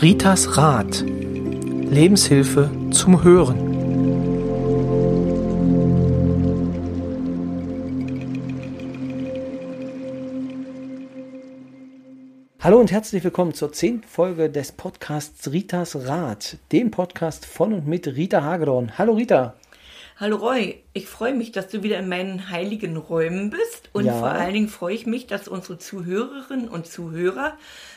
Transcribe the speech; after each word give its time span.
Ritas 0.00 0.56
Rat. 0.56 1.04
Lebenshilfe 1.04 2.70
zum 2.92 3.24
Hören. 3.24 3.58
Hallo 12.60 12.78
und 12.78 12.92
herzlich 12.92 13.24
willkommen 13.24 13.54
zur 13.54 13.72
zehnten 13.72 14.06
Folge 14.06 14.48
des 14.48 14.70
Podcasts 14.70 15.50
Ritas 15.50 16.06
Rat, 16.06 16.58
dem 16.70 16.92
Podcast 16.92 17.44
von 17.44 17.72
und 17.72 17.88
mit 17.88 18.06
Rita 18.06 18.44
Hagedorn. 18.44 18.96
Hallo 18.98 19.14
Rita. 19.14 19.56
Hallo 20.20 20.34
Roy, 20.34 20.82
ich 20.94 21.06
freue 21.06 21.32
mich, 21.32 21.52
dass 21.52 21.68
du 21.68 21.84
wieder 21.84 21.96
in 22.00 22.08
meinen 22.08 22.50
heiligen 22.50 22.96
Räumen 22.96 23.50
bist 23.50 23.88
und 23.92 24.04
Ja. 24.04 24.14
vor 24.14 24.30
allen 24.30 24.52
Dingen 24.52 24.66
freue 24.68 24.92
ich 24.92 25.06
mich, 25.06 25.28
dass 25.28 25.46
unsere 25.46 25.78
Zuhörerinnen 25.78 26.66
und 26.66 26.88
Zuhörer 26.88 27.52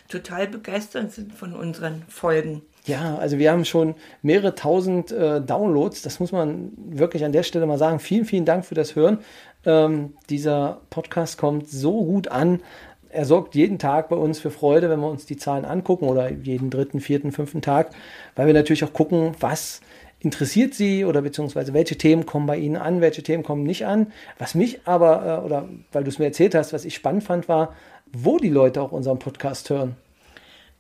total 0.08 0.48
begeistert 0.48 1.12
sind 1.12 1.34
von 1.34 1.54
unseren 1.55 2.04
Folgen. 2.10 2.62
Ja, 2.86 3.16
also 3.16 3.40
wir 3.40 3.52
haben 3.52 3.66
schon 3.66 3.96
mehrere 4.22 4.54
tausend 4.54 5.12
äh, 5.12 5.41
Downloads. 5.41 6.04
Das 6.04 6.20
muss 6.20 6.32
man 6.32 6.72
wirklich 6.77 7.26
an 7.26 7.32
der 7.32 7.41
Stelle 7.41 7.66
mal 7.66 7.80
sagen. 7.80 7.99
Vielen, 7.99 8.26
vielen 8.26 8.46
Dank 8.46 8.66
für 8.66 8.76
das 8.76 8.96
Hören. 8.96 9.18
Ähm, 9.66 10.13
dieser 10.30 10.82
Podcast 10.91 11.40
kommt 11.40 11.70
so 11.70 12.05
gut 12.05 12.27
an. 12.27 12.62
Er 13.10 13.26
sorgt 13.26 13.55
jeden 13.55 13.80
Tag 13.80 14.10
bei 14.10 14.16
uns 14.16 14.40
für 14.40 14.52
Freude, 14.52 14.91
wenn 14.91 14.99
wir 14.99 15.10
uns 15.10 15.26
die 15.26 15.38
Zahlen 15.38 15.66
angucken 15.66 16.05
oder 16.08 16.32
jeden 16.32 16.70
dritten, 16.70 16.99
vierten, 16.99 17.32
fünften 17.32 17.63
Tag, 17.63 17.90
weil 18.35 18.46
wir 18.46 18.54
natürlich 18.54 18.84
auch 18.84 18.94
gucken, 18.94 19.32
was 19.40 19.82
interessiert 20.22 20.74
Sie 20.74 21.06
oder 21.06 21.22
beziehungsweise 21.22 21.74
welche 21.74 21.98
Themen 21.98 22.26
kommen 22.26 22.46
bei 22.46 22.58
Ihnen 22.58 22.78
an, 22.78 23.02
welche 23.02 23.24
Themen 23.24 23.44
kommen 23.44 23.64
nicht 23.64 23.86
an. 23.86 24.12
Was 24.38 24.56
mich 24.56 24.82
aber, 24.86 25.42
äh, 25.42 25.46
oder 25.46 25.68
weil 25.92 26.04
du 26.04 26.10
es 26.10 26.20
mir 26.20 26.26
erzählt 26.26 26.56
hast, 26.56 26.74
was 26.74 26.86
ich 26.86 26.96
spannend 26.96 27.24
fand, 27.24 27.50
war, 27.50 27.76
wo 28.14 28.38
die 28.38 28.50
Leute 28.50 28.82
auch 28.82 28.91
unseren 28.91 29.20
Podcast 29.20 29.70
hören. 29.70 29.96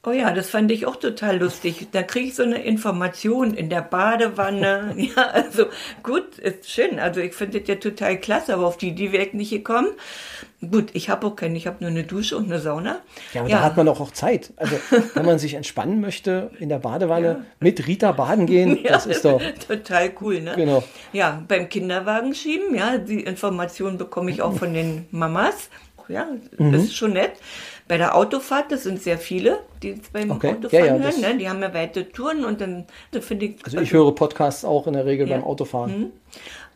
Oh 0.03 0.11
ja, 0.11 0.33
das 0.33 0.49
fand 0.49 0.71
ich 0.71 0.87
auch 0.87 0.95
total 0.95 1.37
lustig. 1.37 1.89
Da 1.91 2.01
kriege 2.01 2.29
ich 2.29 2.35
so 2.35 2.41
eine 2.41 2.63
Information 2.63 3.53
in 3.53 3.69
der 3.69 3.83
Badewanne. 3.83 4.95
ja, 5.15 5.27
also 5.27 5.65
gut, 6.01 6.39
ist 6.39 6.69
schön. 6.69 6.99
Also 6.99 7.21
ich 7.21 7.33
finde 7.33 7.59
das 7.59 7.67
ja 7.67 7.75
total 7.75 8.17
klasse, 8.19 8.53
aber 8.53 8.65
auf 8.65 8.77
die 8.77 8.97
wäre 9.11 9.25
ich 9.25 9.33
nicht 9.33 9.51
gekommen. 9.51 9.89
Gut, 10.69 10.89
ich 10.93 11.09
habe 11.09 11.25
auch 11.25 11.35
keine, 11.35 11.57
ich 11.57 11.65
habe 11.65 11.77
nur 11.79 11.89
eine 11.89 12.03
Dusche 12.03 12.37
und 12.37 12.45
eine 12.45 12.59
Sauna. 12.59 12.97
Ja, 13.33 13.41
aber 13.41 13.49
da 13.49 13.61
hat 13.63 13.77
man 13.77 13.87
doch 13.87 13.99
auch 13.99 14.11
Zeit. 14.11 14.53
Also, 14.57 14.75
wenn 15.15 15.25
man 15.25 15.39
sich 15.39 15.55
entspannen 15.55 15.99
möchte, 16.01 16.51
in 16.59 16.69
der 16.69 16.77
Badewanne 16.77 17.45
mit 17.59 17.87
Rita 17.87 18.11
baden 18.11 18.45
gehen, 18.45 18.77
das 18.87 19.07
ist 19.07 19.25
doch. 19.25 19.41
total 19.67 20.11
cool, 20.21 20.39
ne? 20.41 20.53
Genau. 20.55 20.83
Ja, 21.13 21.43
beim 21.47 21.67
Kinderwagen 21.67 22.35
schieben, 22.35 22.75
ja, 22.75 22.99
die 22.99 23.21
Informationen 23.21 23.97
bekomme 23.97 24.29
ich 24.29 24.43
auch 24.43 24.53
von 24.53 24.73
den 24.73 25.07
Mamas. 25.11 25.69
Ja, 26.07 26.27
Mhm. 26.57 26.73
ist 26.73 26.95
schon 26.95 27.13
nett. 27.13 27.31
Bei 27.87 27.97
der 27.97 28.15
Autofahrt, 28.15 28.71
das 28.71 28.83
sind 28.83 29.01
sehr 29.01 29.17
viele, 29.17 29.59
die 29.81 29.89
jetzt 29.91 30.11
beim 30.13 30.29
Okay. 30.31 30.55
Autofahren 30.55 30.85
Ja, 30.85 30.95
ja, 30.95 30.97
das- 30.99 31.17
hören, 31.21 31.31
ne? 31.33 31.37
Die 31.39 31.49
haben 31.49 31.61
ja 31.61 31.73
weite 31.73 32.09
Touren 32.11 32.43
und 32.45 32.59
dann, 32.61 32.85
da 33.11 33.21
finde 33.21 33.45
ich. 33.47 33.55
Also, 33.65 33.79
ich 33.79 33.93
höre 33.93 34.13
Podcasts 34.13 34.63
auch 34.65 34.87
in 34.87 34.93
der 34.93 35.05
Regel 35.05 35.27
Ja. 35.27 35.37
beim 35.37 35.45
Autofahren. 35.45 36.11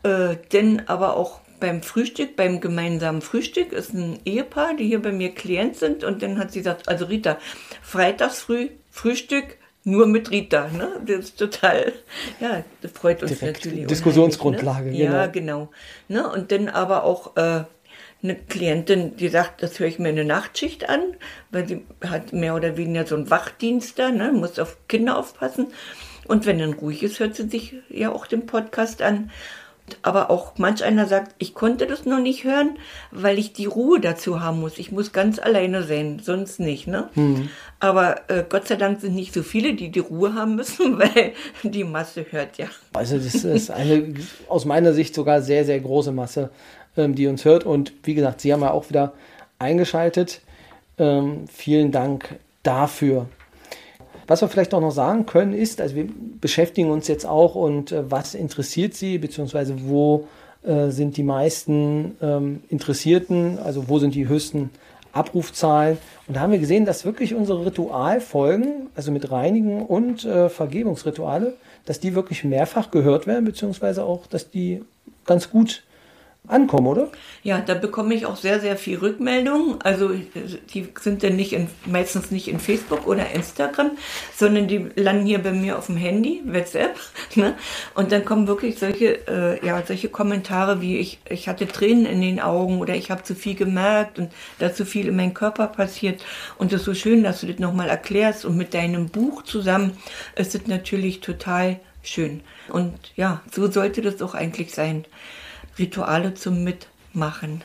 Äh, 0.02 0.36
denn 0.52 0.82
aber 0.88 1.16
auch 1.16 1.40
beim 1.60 1.82
Frühstück, 1.82 2.36
beim 2.36 2.60
gemeinsamen 2.60 3.22
Frühstück 3.22 3.72
ist 3.72 3.94
ein 3.94 4.18
Ehepaar, 4.24 4.74
die 4.74 4.86
hier 4.86 5.00
bei 5.00 5.12
mir 5.12 5.34
Klient 5.34 5.76
sind 5.76 6.04
und 6.04 6.22
dann 6.22 6.38
hat 6.38 6.52
sie 6.52 6.60
gesagt, 6.60 6.88
also 6.88 7.06
Rita, 7.06 7.38
freitags 7.82 8.40
früh 8.40 8.68
Frühstück 8.90 9.58
nur 9.84 10.06
mit 10.08 10.30
Rita, 10.32 10.68
ne? 10.68 11.00
Das 11.06 11.26
ist 11.26 11.38
total, 11.38 11.92
ja, 12.40 12.64
das 12.82 12.90
freut 12.90 13.22
uns 13.22 13.38
Direkt 13.38 13.64
natürlich. 13.64 13.86
Diskussionsgrundlage, 13.86 14.90
ne? 14.90 14.96
Ja, 14.96 15.26
genau. 15.26 15.70
Ne? 16.08 16.28
Und 16.28 16.50
dann 16.50 16.68
aber 16.68 17.04
auch 17.04 17.36
äh, 17.36 17.64
eine 18.22 18.34
Klientin, 18.34 19.16
die 19.16 19.28
sagt, 19.28 19.62
das 19.62 19.78
höre 19.78 19.86
ich 19.86 20.00
mir 20.00 20.08
eine 20.08 20.24
Nachtschicht 20.24 20.88
an, 20.88 21.00
weil 21.50 21.68
sie 21.68 21.86
hat 22.04 22.32
mehr 22.32 22.56
oder 22.56 22.76
weniger 22.76 23.06
so 23.06 23.14
einen 23.14 23.30
Wachdienst 23.30 23.98
da, 23.98 24.10
ne? 24.10 24.32
muss 24.32 24.58
auf 24.58 24.76
Kinder 24.88 25.16
aufpassen. 25.16 25.68
Und 26.26 26.46
wenn 26.46 26.58
dann 26.58 26.72
ruhig 26.72 27.04
ist, 27.04 27.20
hört 27.20 27.36
sie 27.36 27.48
sich 27.48 27.74
ja 27.88 28.10
auch 28.10 28.26
den 28.26 28.46
Podcast 28.46 29.02
an. 29.02 29.30
Aber 30.02 30.30
auch 30.30 30.52
manch 30.58 30.82
einer 30.84 31.06
sagt, 31.06 31.34
ich 31.38 31.54
konnte 31.54 31.86
das 31.86 32.06
noch 32.06 32.18
nicht 32.18 32.44
hören, 32.44 32.78
weil 33.10 33.38
ich 33.38 33.52
die 33.52 33.66
Ruhe 33.66 34.00
dazu 34.00 34.40
haben 34.40 34.60
muss. 34.60 34.78
Ich 34.78 34.90
muss 34.90 35.12
ganz 35.12 35.38
alleine 35.38 35.82
sein, 35.84 36.20
sonst 36.22 36.58
nicht. 36.58 36.86
Ne? 36.86 37.08
Aber 37.78 38.28
äh, 38.28 38.44
Gott 38.48 38.66
sei 38.66 38.76
Dank 38.76 39.00
sind 39.00 39.14
nicht 39.14 39.32
so 39.32 39.42
viele, 39.42 39.74
die 39.74 39.90
die 39.90 40.00
Ruhe 40.00 40.34
haben 40.34 40.56
müssen, 40.56 40.98
weil 40.98 41.32
die 41.62 41.84
Masse 41.84 42.26
hört 42.30 42.58
ja. 42.58 42.66
Also, 42.94 43.18
das 43.18 43.44
ist 43.44 43.70
eine 43.70 44.14
aus 44.48 44.64
meiner 44.64 44.92
Sicht 44.92 45.14
sogar 45.14 45.42
sehr, 45.42 45.64
sehr 45.64 45.80
große 45.80 46.12
Masse, 46.12 46.50
ähm, 46.96 47.14
die 47.14 47.26
uns 47.26 47.44
hört. 47.44 47.64
Und 47.64 47.92
wie 48.02 48.14
gesagt, 48.14 48.40
Sie 48.40 48.52
haben 48.52 48.62
ja 48.62 48.70
auch 48.70 48.88
wieder 48.88 49.12
eingeschaltet. 49.58 50.40
Ähm, 50.98 51.44
vielen 51.52 51.92
Dank 51.92 52.36
dafür. 52.62 53.28
Was 54.26 54.40
wir 54.40 54.48
vielleicht 54.48 54.74
auch 54.74 54.80
noch 54.80 54.90
sagen 54.90 55.26
können, 55.26 55.52
ist, 55.52 55.80
also 55.80 55.94
wir 55.94 56.08
beschäftigen 56.40 56.90
uns 56.90 57.06
jetzt 57.08 57.26
auch 57.26 57.54
und 57.54 57.92
äh, 57.92 58.10
was 58.10 58.34
interessiert 58.34 58.94
Sie, 58.94 59.18
beziehungsweise 59.18 59.74
wo 59.84 60.26
äh, 60.64 60.90
sind 60.90 61.16
die 61.16 61.22
meisten 61.22 62.16
ähm, 62.20 62.62
Interessierten, 62.68 63.58
also 63.58 63.88
wo 63.88 63.98
sind 63.98 64.14
die 64.14 64.26
höchsten 64.26 64.70
Abrufzahlen. 65.12 65.98
Und 66.26 66.36
da 66.36 66.40
haben 66.40 66.52
wir 66.52 66.58
gesehen, 66.58 66.84
dass 66.84 67.04
wirklich 67.04 67.34
unsere 67.34 67.64
Ritualfolgen, 67.64 68.88
also 68.94 69.12
mit 69.12 69.30
Reinigen 69.30 69.82
und 69.82 70.24
äh, 70.24 70.48
Vergebungsrituale, 70.48 71.54
dass 71.84 72.00
die 72.00 72.14
wirklich 72.14 72.42
mehrfach 72.42 72.90
gehört 72.90 73.26
werden, 73.26 73.44
beziehungsweise 73.44 74.04
auch, 74.04 74.26
dass 74.26 74.50
die 74.50 74.82
ganz 75.24 75.50
gut 75.50 75.84
ankommen, 76.48 76.86
oder? 76.86 77.08
Ja, 77.42 77.60
da 77.60 77.74
bekomme 77.74 78.14
ich 78.14 78.26
auch 78.26 78.36
sehr, 78.36 78.60
sehr 78.60 78.76
viel 78.76 78.98
Rückmeldungen. 78.98 79.80
Also 79.82 80.10
die 80.72 80.88
sind 81.00 81.22
dann 81.22 81.36
nicht 81.36 81.52
in, 81.52 81.68
meistens 81.84 82.30
nicht 82.30 82.48
in 82.48 82.58
Facebook 82.58 83.06
oder 83.06 83.30
Instagram, 83.30 83.92
sondern 84.34 84.68
die 84.68 84.86
landen 84.96 85.26
hier 85.26 85.38
bei 85.38 85.52
mir 85.52 85.78
auf 85.78 85.86
dem 85.86 85.96
Handy, 85.96 86.42
WhatsApp. 86.44 86.96
Ne? 87.34 87.54
Und 87.94 88.12
dann 88.12 88.24
kommen 88.24 88.46
wirklich 88.46 88.78
solche, 88.78 89.26
äh, 89.28 89.66
ja, 89.66 89.82
solche 89.86 90.08
Kommentare 90.08 90.80
wie 90.80 90.96
ich, 90.96 91.18
ich 91.28 91.48
hatte 91.48 91.66
Tränen 91.66 92.06
in 92.06 92.22
den 92.22 92.40
Augen 92.40 92.80
oder 92.80 92.94
ich 92.94 93.10
habe 93.10 93.24
zu 93.24 93.34
viel 93.34 93.54
gemerkt 93.54 94.18
und 94.18 94.32
da 94.58 94.72
zu 94.72 94.86
viel 94.86 95.08
in 95.08 95.16
meinem 95.16 95.34
Körper 95.34 95.66
passiert. 95.66 96.24
Und 96.56 96.72
es 96.72 96.80
ist 96.80 96.86
so 96.86 96.94
schön, 96.94 97.22
dass 97.22 97.42
du 97.42 97.46
das 97.46 97.58
nochmal 97.58 97.90
erklärst. 97.90 98.46
Und 98.46 98.56
mit 98.56 98.72
deinem 98.72 99.08
Buch 99.10 99.42
zusammen 99.42 99.98
ist 100.34 100.54
es 100.54 100.66
natürlich 100.66 101.20
total 101.20 101.78
schön. 102.02 102.40
Und 102.68 102.94
ja, 103.16 103.42
so 103.52 103.70
sollte 103.70 104.00
das 104.00 104.22
auch 104.22 104.34
eigentlich 104.34 104.74
sein. 104.74 105.04
Rituale 105.78 106.34
zum 106.34 106.64
Mitmachen, 106.64 107.62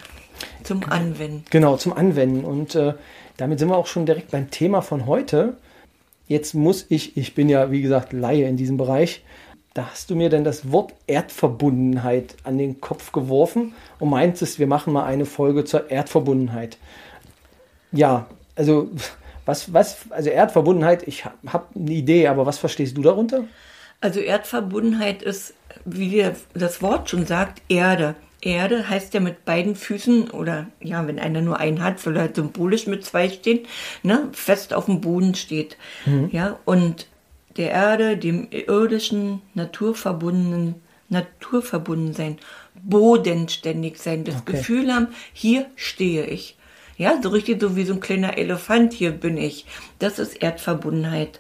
zum 0.64 0.84
Anwenden. 0.90 1.46
Genau, 1.50 1.78
zum 1.78 1.94
Anwenden. 1.94 2.46
Und 2.46 2.76
äh, 2.76 2.94
damit 3.38 3.60
sind 3.60 3.70
wir 3.70 3.78
auch 3.78 3.88
schon 3.88 4.06
direkt 4.06 4.32
beim 4.32 4.52
Thema 4.52 4.82
von 4.82 5.06
heute. 5.06 5.58
Jetzt 6.28 6.54
muss 6.54 6.86
ich, 6.90 7.18
ich 7.18 7.36
bin 7.36 7.50
ja 7.50 7.72
wie 7.72 7.82
gesagt 7.82 8.14
Laie 8.14 8.48
in 8.48 8.58
diesem 8.58 8.78
Bereich, 8.78 9.24
da 9.74 9.90
hast 9.90 10.10
du 10.10 10.16
mir 10.16 10.30
denn 10.30 10.44
das 10.44 10.72
Wort 10.72 10.94
Erdverbundenheit 11.08 12.36
an 12.44 12.58
den 12.58 12.82
Kopf 12.82 13.14
geworfen 13.14 13.74
und 14.00 14.10
meintest, 14.10 14.60
wir 14.60 14.68
machen 14.68 14.92
mal 14.92 15.06
eine 15.06 15.26
Folge 15.26 15.64
zur 15.64 15.90
Erdverbundenheit. 15.90 16.78
Ja, 17.94 18.28
also 18.56 18.90
was, 19.46 19.74
was, 19.74 20.12
also 20.12 20.30
Erdverbundenheit, 20.30 21.08
ich 21.08 21.24
habe 21.26 21.36
hab 21.48 21.76
eine 21.76 21.92
Idee, 21.92 22.28
aber 22.28 22.46
was 22.46 22.58
verstehst 22.58 22.98
du 22.98 23.02
darunter? 23.02 23.46
Also 24.02 24.20
Erdverbundenheit 24.20 25.22
ist, 25.22 25.54
wie 25.86 26.26
das 26.54 26.82
Wort 26.82 27.10
schon 27.10 27.26
sagt, 27.26 27.62
Erde. 27.70 28.16
Erde 28.42 28.90
heißt 28.90 29.14
ja 29.14 29.20
mit 29.20 29.46
beiden 29.46 29.76
Füßen 29.76 30.32
oder 30.32 30.68
ja, 30.82 31.06
wenn 31.06 31.20
einer 31.20 31.42
nur 31.42 31.60
einen 31.60 31.84
hat, 31.84 32.00
soll 32.00 32.16
er 32.16 32.24
halt 32.24 32.36
symbolisch 32.36 32.88
mit 32.88 33.06
zwei 33.06 33.30
stehen, 33.30 33.60
ne, 34.02 34.30
fest 34.32 34.74
auf 34.74 34.86
dem 34.86 35.00
Boden 35.00 35.36
steht. 35.36 35.78
Ja, 36.32 36.58
und 36.66 37.08
der 37.58 37.70
Erde, 37.70 38.18
dem 38.18 38.48
irdischen, 38.50 39.42
naturverbundenen, 39.54 40.76
naturverbunden 41.10 42.14
sein, 42.14 42.38
bodenständig 42.82 44.00
sein, 44.00 44.24
das 44.24 44.38
Okay. 44.38 44.54
Gefühl 44.54 44.92
haben, 44.92 45.10
hier 45.34 45.68
stehe 45.76 46.26
ich. 46.26 46.58
Ja, 46.98 47.20
so 47.22 47.30
richtig 47.30 47.62
so 47.62 47.76
wie 47.76 47.84
so 47.84 47.94
ein 47.94 48.00
kleiner 48.00 48.38
Elefant, 48.38 48.94
hier 48.94 49.12
bin 49.12 49.38
ich. 49.38 49.66
Das 50.00 50.18
ist 50.18 50.42
Erdverbundenheit. 50.42 51.40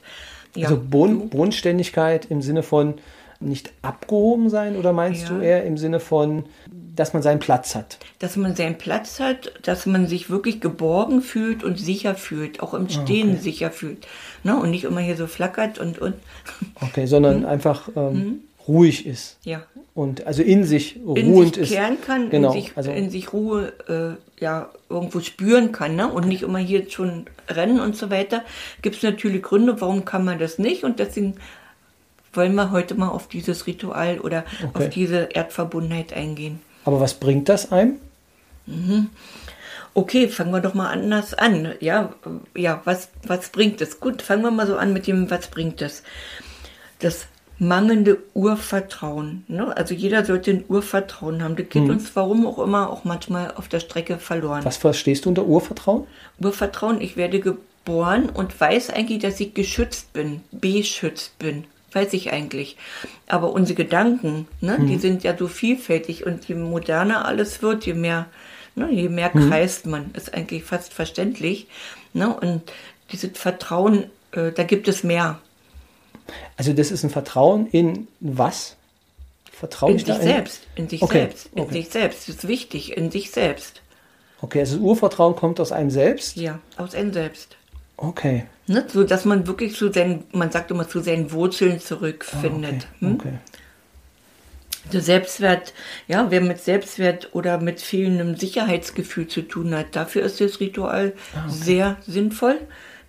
Ja, 0.55 0.67
also 0.67 0.81
Boden, 0.81 1.29
Bodenständigkeit 1.29 2.25
im 2.29 2.41
Sinne 2.41 2.61
von 2.61 2.95
nicht 3.41 3.71
abgehoben 3.81 4.49
sein 4.49 4.75
oder 4.75 4.93
meinst 4.93 5.23
Ja. 5.23 5.29
du 5.29 5.41
eher 5.41 5.63
im 5.65 5.77
Sinne 5.77 5.99
von, 5.99 6.45
dass 6.95 7.13
man 7.13 7.21
seinen 7.23 7.39
Platz 7.39 7.75
hat? 7.75 7.97
dass 8.19 8.35
man 8.35 8.55
seinen 8.55 8.77
Platz 8.77 9.19
hat, 9.19 9.51
dass 9.63 9.85
man 9.87 10.05
sich 10.07 10.29
wirklich 10.29 10.59
geborgen 10.61 11.21
fühlt 11.21 11.63
und 11.63 11.79
sicher 11.79 12.13
fühlt, 12.15 12.61
auch 12.61 12.73
im 12.75 12.87
Stehen 12.89 13.39
sicher 13.39 13.71
fühlt. 13.71 14.05
Ne? 14.43 14.55
Und 14.59 14.69
nicht 14.71 14.83
immer 14.83 14.99
hier 15.01 15.15
so 15.17 15.25
flackert 15.27 15.79
und, 15.79 15.97
und 15.99 16.13
Okay, 16.81 17.01
Mhm. 17.03 17.07
sondern 17.07 17.45
einfach 17.45 17.89
ähm, 17.95 18.41
ruhig 18.67 19.07
ist 19.07 19.37
ja, 19.43 19.63
und 19.95 20.27
also 20.27 20.43
in 20.43 20.63
sich 20.65 20.97
in 20.97 21.33
ruhend 21.33 21.55
sich 21.55 21.63
ist. 21.63 21.71
kehren 21.71 21.97
kann, 22.05 22.29
Genau, 22.29 22.49
in, 22.53 22.61
sich, 22.61 22.71
also 22.75 22.91
in 22.91 23.09
sich 23.09 23.33
Ruhe 23.33 23.73
äh, 23.87 24.41
ja, 24.43 24.69
irgendwo 24.89 25.19
spüren 25.21 25.71
kann 25.71 25.95
ne? 25.95 26.07
und 26.11 26.27
nicht 26.27 26.43
immer 26.43 26.59
hier 26.59 26.87
schon 26.91 27.25
rennen 27.49 27.79
und 27.79 27.95
so 27.95 28.11
weiter. 28.11 28.43
Gibt 28.83 28.97
es 28.97 29.03
natürlich 29.03 29.41
Gründe, 29.41 29.81
warum 29.81 30.05
kann 30.05 30.23
man 30.25 30.37
das 30.37 30.59
nicht 30.59 30.83
und 30.83 30.99
deswegen 30.99 31.35
wollen 32.33 32.55
wir 32.55 32.71
heute 32.71 32.95
mal 32.95 33.09
auf 33.09 33.27
dieses 33.27 33.67
Ritual 33.67 34.19
oder 34.19 34.45
Okay. 34.63 34.69
auf 34.73 34.89
diese 34.89 35.29
Erdverbundenheit 35.33 36.13
eingehen. 36.13 36.59
aber 36.85 36.99
was 36.99 37.13
bringt 37.15 37.49
das 37.49 37.71
einem? 37.71 37.99
okay, 39.93 40.27
fangen 40.27 40.51
wir 40.51 40.61
doch 40.61 40.73
mal 40.73 40.89
anders 40.89 41.33
an. 41.33 41.73
Ja, 41.79 42.13
ja, 42.55 42.81
was, 42.85 43.09
was 43.25 43.49
bringt 43.49 43.81
es? 43.81 43.99
Gut, 43.99 44.21
fangen 44.21 44.43
wir 44.43 44.51
mal 44.51 44.67
so 44.67 44.77
an 44.77 44.93
mit 44.93 45.07
dem, 45.07 45.29
was 45.29 45.47
bringt 45.47 45.81
es? 45.81 46.03
Das 46.99 47.27
mangelnde 47.61 48.17
Urvertrauen. 48.33 49.45
Ne? 49.47 49.75
Also 49.77 49.93
jeder 49.93 50.25
sollte 50.25 50.51
ein 50.51 50.65
Urvertrauen 50.67 51.43
haben. 51.43 51.55
Das 51.55 51.69
geht 51.69 51.83
mhm. 51.83 51.91
uns, 51.91 52.15
warum 52.15 52.47
auch 52.47 52.59
immer, 52.59 52.89
auch 52.89 53.03
manchmal 53.03 53.53
auf 53.55 53.67
der 53.67 53.79
Strecke 53.79 54.17
verloren. 54.17 54.65
Was 54.65 54.77
verstehst 54.77 55.25
du 55.25 55.29
unter 55.29 55.45
Urvertrauen? 55.45 56.07
Urvertrauen, 56.39 57.01
ich 57.01 57.17
werde 57.17 57.39
geboren 57.39 58.29
und 58.29 58.59
weiß 58.59 58.89
eigentlich, 58.89 59.19
dass 59.19 59.39
ich 59.39 59.53
geschützt 59.53 60.11
bin, 60.13 60.41
beschützt 60.51 61.37
bin. 61.37 61.65
Weiß 61.93 62.13
ich 62.13 62.31
eigentlich. 62.31 62.77
Aber 63.27 63.51
unsere 63.51 63.75
Gedanken, 63.75 64.47
ne, 64.61 64.77
mhm. 64.77 64.87
die 64.87 64.97
sind 64.97 65.23
ja 65.23 65.37
so 65.37 65.47
vielfältig 65.47 66.25
und 66.25 66.47
je 66.47 66.55
moderner 66.55 67.25
alles 67.25 67.61
wird, 67.61 67.85
je 67.85 67.93
mehr, 67.93 68.27
ne, 68.75 68.89
je 68.91 69.09
mehr 69.09 69.31
mhm. 69.33 69.49
kreist 69.49 69.85
man. 69.85 70.11
Ist 70.13 70.33
eigentlich 70.33 70.63
fast 70.63 70.93
verständlich. 70.93 71.67
Ne? 72.13 72.33
Und 72.33 72.63
dieses 73.11 73.37
Vertrauen, 73.37 74.05
äh, 74.31 74.51
da 74.51 74.63
gibt 74.63 74.87
es 74.87 75.03
mehr. 75.03 75.39
Also 76.55 76.73
das 76.73 76.91
ist 76.91 77.03
ein 77.03 77.09
Vertrauen 77.09 77.67
in 77.67 78.07
was? 78.19 78.77
Vertrauen 79.51 79.93
in 79.93 79.99
sich 79.99 80.15
selbst, 80.15 80.61
in 80.75 80.89
sich 80.89 81.01
okay. 81.01 81.19
selbst, 81.19 81.49
in 81.53 81.61
okay. 81.61 81.73
sich 81.73 81.89
selbst. 81.89 82.27
Das 82.27 82.35
ist 82.35 82.47
wichtig, 82.47 82.97
in 82.97 83.11
sich 83.11 83.31
selbst. 83.31 83.81
Okay, 84.41 84.59
also 84.59 84.77
das 84.77 84.83
Urvertrauen 84.83 85.35
kommt 85.35 85.59
aus 85.59 85.71
einem 85.71 85.91
selbst? 85.91 86.35
Ja, 86.35 86.59
aus 86.77 86.95
einem 86.95 87.13
selbst. 87.13 87.57
Okay. 88.01 88.45
Ne, 88.67 88.85
so 88.87 89.03
dass 89.03 89.25
man 89.25 89.45
wirklich 89.47 89.75
zu 89.75 89.91
seinen, 89.91 90.23
man 90.31 90.51
sagt 90.51 90.71
immer, 90.71 90.87
zu 90.87 91.01
seinen 91.01 91.31
Wurzeln 91.31 91.79
zurückfindet. 91.79 92.87
Ah, 92.89 92.95
okay. 92.95 93.05
Hm? 93.05 93.15
okay. 93.15 93.33
Der 94.91 95.01
Selbstwert, 95.01 95.73
ja, 96.07 96.31
wer 96.31 96.41
mit 96.41 96.59
Selbstwert 96.59 97.29
oder 97.33 97.59
mit 97.59 97.79
fehlendem 97.79 98.35
Sicherheitsgefühl 98.35 99.27
zu 99.27 99.43
tun 99.43 99.75
hat, 99.75 99.95
dafür 99.95 100.23
ist 100.23 100.41
das 100.41 100.59
Ritual 100.59 101.13
ah, 101.35 101.45
okay. 101.45 101.53
sehr 101.53 101.97
sinnvoll. 102.07 102.59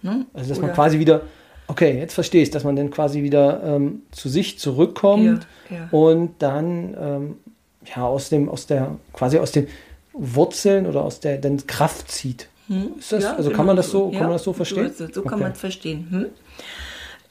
Ne? 0.03 0.27
Also 0.35 0.50
dass 0.50 0.59
oder 0.59 0.67
man 0.69 0.77
quasi 0.77 0.99
wieder 0.99 1.23
Okay, 1.69 1.99
jetzt 1.99 2.12
verstehe 2.12 2.43
ich, 2.43 2.50
dass 2.50 2.65
man 2.65 2.77
dann 2.77 2.91
quasi 2.91 3.23
wieder 3.23 3.62
ähm, 3.65 4.03
zu 4.11 4.29
sich 4.29 4.59
zurückkommt 4.59 5.47
ja, 5.71 5.77
ja. 5.77 5.89
und 5.91 6.35
dann 6.41 6.94
ähm, 7.00 7.37
ja 7.85 8.05
aus 8.05 8.29
dem, 8.29 8.50
aus 8.50 8.67
der, 8.67 8.99
quasi 9.15 9.39
aus 9.39 9.53
den 9.53 9.69
Wurzeln 10.12 10.87
oder 10.87 11.03
aus 11.03 11.21
der 11.21 11.39
dann 11.39 11.67
Kraft 11.67 12.11
zieht. 12.11 12.49
Hm? 12.72 12.94
Ist 12.98 13.12
das, 13.12 13.24
ja, 13.24 13.36
also 13.36 13.50
kann 13.50 13.66
man 13.66 13.76
das 13.76 13.90
so, 13.90 14.10
kann 14.10 14.22
man 14.22 14.32
das 14.32 14.44
so 14.44 14.52
verstehen? 14.54 14.92
So, 14.96 15.06
so 15.12 15.22
kann 15.22 15.34
okay. 15.34 15.42
man 15.42 15.52
es 15.52 15.60
verstehen. 15.60 16.06
Hm? 16.10 16.26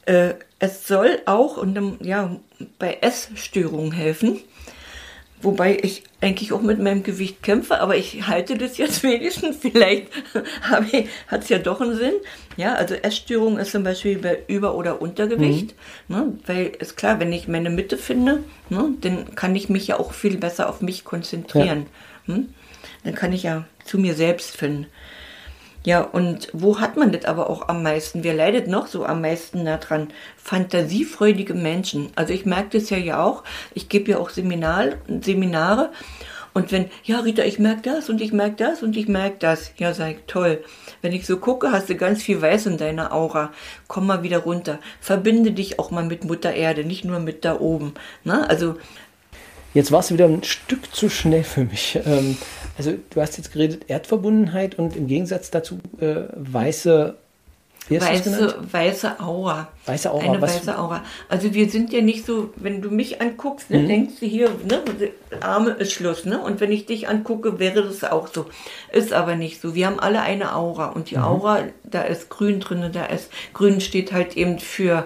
Äh, 0.05 0.35
es 0.59 0.87
soll 0.87 1.19
auch 1.25 1.57
und, 1.57 1.99
ja, 2.01 2.35
bei 2.77 2.99
Essstörungen 3.01 3.91
helfen. 3.91 4.39
Wobei 5.43 5.79
ich 5.81 6.03
eigentlich 6.21 6.53
auch 6.53 6.61
mit 6.61 6.77
meinem 6.77 7.01
Gewicht 7.01 7.41
kämpfe, 7.41 7.79
aber 7.79 7.95
ich 7.95 8.27
halte 8.27 8.55
das 8.55 8.77
jetzt 8.77 9.01
wenigstens. 9.03 9.57
Vielleicht 9.57 10.09
hat 10.61 11.41
es 11.43 11.49
ja 11.49 11.57
doch 11.57 11.81
einen 11.81 11.95
Sinn. 11.95 12.13
Ja, 12.57 12.75
also 12.75 12.93
Essstörung 12.93 13.57
ist 13.57 13.71
zum 13.71 13.83
Beispiel 13.83 14.19
bei 14.19 14.43
Über- 14.45 14.75
oder 14.75 15.01
Untergewicht. 15.01 15.73
Mhm. 16.07 16.15
Ne, 16.15 16.33
weil 16.45 16.67
ist 16.77 16.95
klar, 16.95 17.19
wenn 17.19 17.33
ich 17.33 17.47
meine 17.47 17.71
Mitte 17.71 17.97
finde, 17.97 18.43
ne, 18.69 18.93
dann 19.01 19.33
kann 19.33 19.55
ich 19.55 19.69
mich 19.69 19.87
ja 19.87 19.99
auch 19.99 20.13
viel 20.13 20.37
besser 20.37 20.69
auf 20.69 20.81
mich 20.81 21.03
konzentrieren. 21.03 21.87
Ja. 22.27 22.35
Hm? 22.35 22.49
Dann 23.03 23.15
kann 23.15 23.33
ich 23.33 23.41
ja 23.41 23.65
zu 23.83 23.97
mir 23.97 24.13
selbst 24.13 24.55
finden. 24.55 24.85
Ja, 25.83 26.01
und 26.01 26.49
wo 26.53 26.79
hat 26.79 26.95
man 26.95 27.11
das 27.11 27.25
aber 27.25 27.49
auch 27.49 27.67
am 27.67 27.81
meisten? 27.81 28.23
Wer 28.23 28.35
leidet 28.35 28.67
noch 28.67 28.85
so 28.85 29.03
am 29.03 29.21
meisten 29.21 29.65
daran? 29.65 30.09
Fantasiefreudige 30.37 31.55
Menschen. 31.55 32.11
Also 32.15 32.33
ich 32.33 32.45
merke 32.45 32.77
das 32.77 32.91
ja 32.91 32.97
ja 32.97 33.23
auch. 33.23 33.43
Ich 33.73 33.89
gebe 33.89 34.11
ja 34.11 34.19
auch 34.19 34.29
Seminar, 34.29 34.89
Seminare. 35.21 35.91
Und 36.53 36.71
wenn, 36.71 36.89
ja, 37.03 37.19
Rita, 37.21 37.43
ich 37.43 37.59
merke 37.59 37.81
das 37.83 38.09
und 38.09 38.21
ich 38.21 38.33
merke 38.33 38.57
das 38.57 38.83
und 38.83 38.95
ich 38.97 39.07
merke 39.07 39.37
das. 39.39 39.71
Ja, 39.77 39.93
sag 39.93 40.11
ich, 40.11 40.17
toll. 40.27 40.63
Wenn 41.01 41.13
ich 41.13 41.25
so 41.25 41.37
gucke, 41.37 41.71
hast 41.71 41.89
du 41.89 41.95
ganz 41.95 42.21
viel 42.21 42.41
Weiß 42.41 42.65
in 42.65 42.77
deiner 42.77 43.13
Aura. 43.13 43.51
Komm 43.87 44.05
mal 44.05 44.21
wieder 44.21 44.39
runter. 44.39 44.79
Verbinde 44.99 45.51
dich 45.51 45.79
auch 45.79 45.91
mal 45.91 46.03
mit 46.03 46.25
Mutter 46.25 46.53
Erde, 46.53 46.83
nicht 46.83 47.05
nur 47.05 47.19
mit 47.19 47.45
da 47.45 47.59
oben. 47.59 47.93
Ne? 48.23 48.47
Also 48.49 48.75
Jetzt 49.73 49.93
war 49.93 50.01
es 50.01 50.11
wieder 50.11 50.25
ein 50.25 50.43
Stück 50.43 50.93
zu 50.93 51.09
schnell 51.09 51.45
für 51.45 51.63
mich. 51.63 51.97
Ähm, 52.05 52.37
also 52.81 52.97
du 53.11 53.21
hast 53.21 53.37
jetzt 53.37 53.53
geredet 53.53 53.83
Erdverbundenheit 53.87 54.79
und 54.79 54.95
im 54.95 55.05
Gegensatz 55.05 55.51
dazu 55.51 55.77
äh, 55.99 56.23
weiße 56.33 57.15
weiße, 57.89 58.55
weiße 58.71 59.19
Aura. 59.19 59.67
Weiße 59.85 60.11
Aura. 60.11 60.23
Eine 60.23 60.41
Was? 60.41 60.55
weiße 60.55 60.79
Aura. 60.79 61.03
Also 61.29 61.53
wir 61.53 61.69
sind 61.69 61.93
ja 61.93 62.01
nicht 62.01 62.25
so, 62.25 62.51
wenn 62.55 62.81
du 62.81 62.89
mich 62.89 63.21
anguckst, 63.21 63.69
ne, 63.69 63.79
mhm. 63.79 63.87
denkst 63.87 64.13
du 64.19 64.25
hier, 64.25 64.49
ne, 64.67 64.81
Arme 65.41 65.71
ist 65.71 65.91
Schluss, 65.91 66.25
ne? 66.25 66.41
Und 66.41 66.59
wenn 66.59 66.71
ich 66.71 66.87
dich 66.87 67.07
angucke, 67.07 67.59
wäre 67.59 67.83
das 67.83 68.03
auch 68.03 68.27
so. 68.27 68.47
Ist 68.91 69.13
aber 69.13 69.35
nicht 69.35 69.61
so. 69.61 69.75
Wir 69.75 69.87
haben 69.87 69.99
alle 69.99 70.21
eine 70.21 70.55
Aura 70.55 70.87
und 70.87 71.11
die 71.11 71.17
mhm. 71.17 71.23
Aura, 71.23 71.59
da 71.83 72.01
ist 72.01 72.29
Grün 72.29 72.61
drin, 72.61 72.89
da 72.93 73.05
ist 73.05 73.29
Grün 73.53 73.79
steht 73.79 74.11
halt 74.11 74.37
eben 74.37 74.57
für 74.57 75.05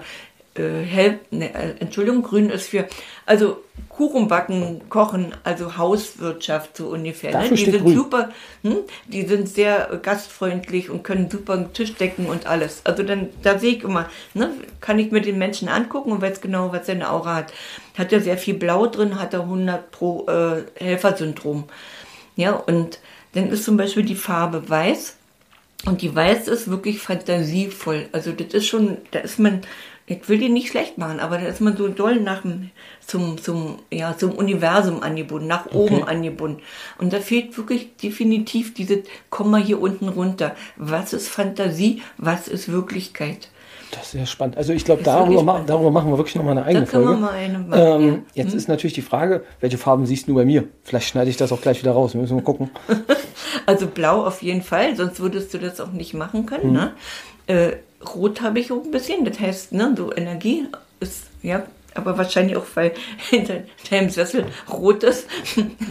äh, 0.57 0.83
hell, 0.83 1.19
ne, 1.31 1.53
äh, 1.53 1.75
Entschuldigung, 1.79 2.23
grün 2.23 2.49
ist 2.49 2.69
für, 2.69 2.87
also 3.25 3.57
Kuchen 3.89 4.27
backen, 4.27 4.81
kochen, 4.89 5.33
also 5.43 5.77
Hauswirtschaft 5.77 6.75
so 6.77 6.87
ungefähr. 6.87 7.31
Ne? 7.31 7.49
Die 7.49 7.65
sind 7.65 7.83
grün. 7.83 7.95
super, 7.95 8.29
hm? 8.63 8.77
die 9.07 9.25
sind 9.25 9.47
sehr 9.47 9.99
gastfreundlich 10.01 10.89
und 10.89 11.03
können 11.03 11.29
super 11.29 11.53
einen 11.53 11.73
Tisch 11.73 11.95
decken 11.95 12.25
und 12.25 12.45
alles. 12.45 12.81
Also 12.83 13.03
dann, 13.03 13.29
da 13.41 13.57
sehe 13.57 13.77
ich 13.77 13.83
immer, 13.83 14.09
ne? 14.33 14.51
kann 14.81 14.99
ich 14.99 15.11
mir 15.11 15.21
den 15.21 15.37
Menschen 15.37 15.69
angucken 15.69 16.11
und 16.11 16.21
weiß 16.21 16.41
genau, 16.41 16.73
was 16.73 16.87
seine 16.87 17.09
Aura 17.09 17.35
hat. 17.35 17.53
Hat 17.97 18.11
er 18.11 18.19
sehr 18.19 18.37
viel 18.37 18.55
Blau 18.55 18.87
drin, 18.87 19.19
hat 19.19 19.33
er 19.33 19.41
100 19.41 19.91
pro 19.91 20.25
äh, 20.27 20.63
Helfersyndrom. 20.75 21.65
Ja, 22.35 22.51
und 22.51 22.99
dann 23.33 23.49
ist 23.49 23.63
zum 23.63 23.77
Beispiel 23.77 24.03
die 24.03 24.15
Farbe 24.15 24.69
weiß. 24.69 25.17
Und 25.85 26.01
die 26.01 26.15
Weiß 26.15 26.47
ist 26.47 26.69
wirklich 26.69 26.99
fantasievoll. 26.99 28.07
Also 28.11 28.31
das 28.31 28.53
ist 28.53 28.65
schon, 28.65 28.97
da 29.11 29.19
ist 29.19 29.39
man 29.39 29.61
ich 30.07 30.29
will 30.29 30.37
die 30.37 30.49
nicht 30.49 30.69
schlecht 30.69 30.97
machen, 30.97 31.19
aber 31.19 31.37
dann 31.37 31.47
ist 31.47 31.61
man 31.61 31.75
so 31.75 31.87
doll 31.87 32.19
nach 32.19 32.43
dem, 32.43 32.69
zum, 33.05 33.41
zum, 33.41 33.79
ja, 33.91 34.15
zum 34.15 34.33
Universum 34.33 35.01
angebunden, 35.01 35.47
nach 35.47 35.65
oben 35.73 36.03
okay. 36.03 36.11
angebunden. 36.11 36.61
Und 36.99 37.11
da 37.11 37.19
fehlt 37.19 37.57
wirklich 37.57 37.95
definitiv 37.97 38.75
diese, 38.75 39.03
komm 39.31 39.49
mal 39.49 39.61
hier 39.61 39.81
unten 39.81 40.09
runter. 40.09 40.55
Was 40.75 41.13
ist 41.13 41.27
Fantasie? 41.27 42.03
Was 42.17 42.47
ist 42.47 42.71
Wirklichkeit? 42.71 43.49
Das 43.91 44.03
ist 44.03 44.11
sehr 44.11 44.25
spannend. 44.25 44.57
Also 44.57 44.73
ich 44.73 44.85
glaube, 44.85 45.03
darüber, 45.03 45.41
ma 45.41 45.63
darüber 45.65 45.89
machen 45.89 46.11
wir 46.11 46.17
wirklich 46.17 46.35
nochmal 46.35 46.57
eine 46.57 46.65
eigene 46.65 46.85
Folge. 46.85 47.29
Eine 47.29 47.59
machen, 47.59 47.81
ähm, 47.81 48.07
ja. 48.33 48.43
Jetzt 48.43 48.51
hm? 48.51 48.57
ist 48.57 48.67
natürlich 48.67 48.93
die 48.93 49.01
Frage, 49.01 49.43
welche 49.59 49.77
Farben 49.77 50.05
siehst 50.05 50.27
du 50.27 50.35
bei 50.35 50.45
mir? 50.45 50.65
Vielleicht 50.83 51.07
schneide 51.07 51.29
ich 51.29 51.37
das 51.37 51.51
auch 51.51 51.61
gleich 51.61 51.81
wieder 51.81 51.93
raus. 51.93 52.13
Wir 52.13 52.21
müssen 52.21 52.35
mal 52.35 52.43
gucken. 52.43 52.69
also 53.65 53.87
blau 53.87 54.25
auf 54.25 54.43
jeden 54.43 54.61
Fall, 54.61 54.95
sonst 54.95 55.19
würdest 55.19 55.53
du 55.53 55.57
das 55.57 55.79
auch 55.79 55.91
nicht 55.91 56.13
machen 56.13 56.45
können. 56.45 56.63
Hm. 56.63 56.73
Ne? 56.73 56.91
Äh, 57.47 57.71
Rot 58.13 58.41
habe 58.41 58.59
ich 58.59 58.71
auch 58.71 58.83
ein 58.83 58.91
bisschen, 58.91 59.25
das 59.25 59.39
heißt, 59.39 59.71
ne, 59.73 59.93
so 59.97 60.13
Energie 60.13 60.67
ist, 60.99 61.25
ja, 61.41 61.65
aber 61.95 62.17
wahrscheinlich 62.17 62.57
auch, 62.57 62.65
weil 62.75 62.91
hinter 63.29 63.63
deinem 63.89 64.09
Sessel 64.09 64.45
rot 64.71 65.03
ist. 65.03 65.27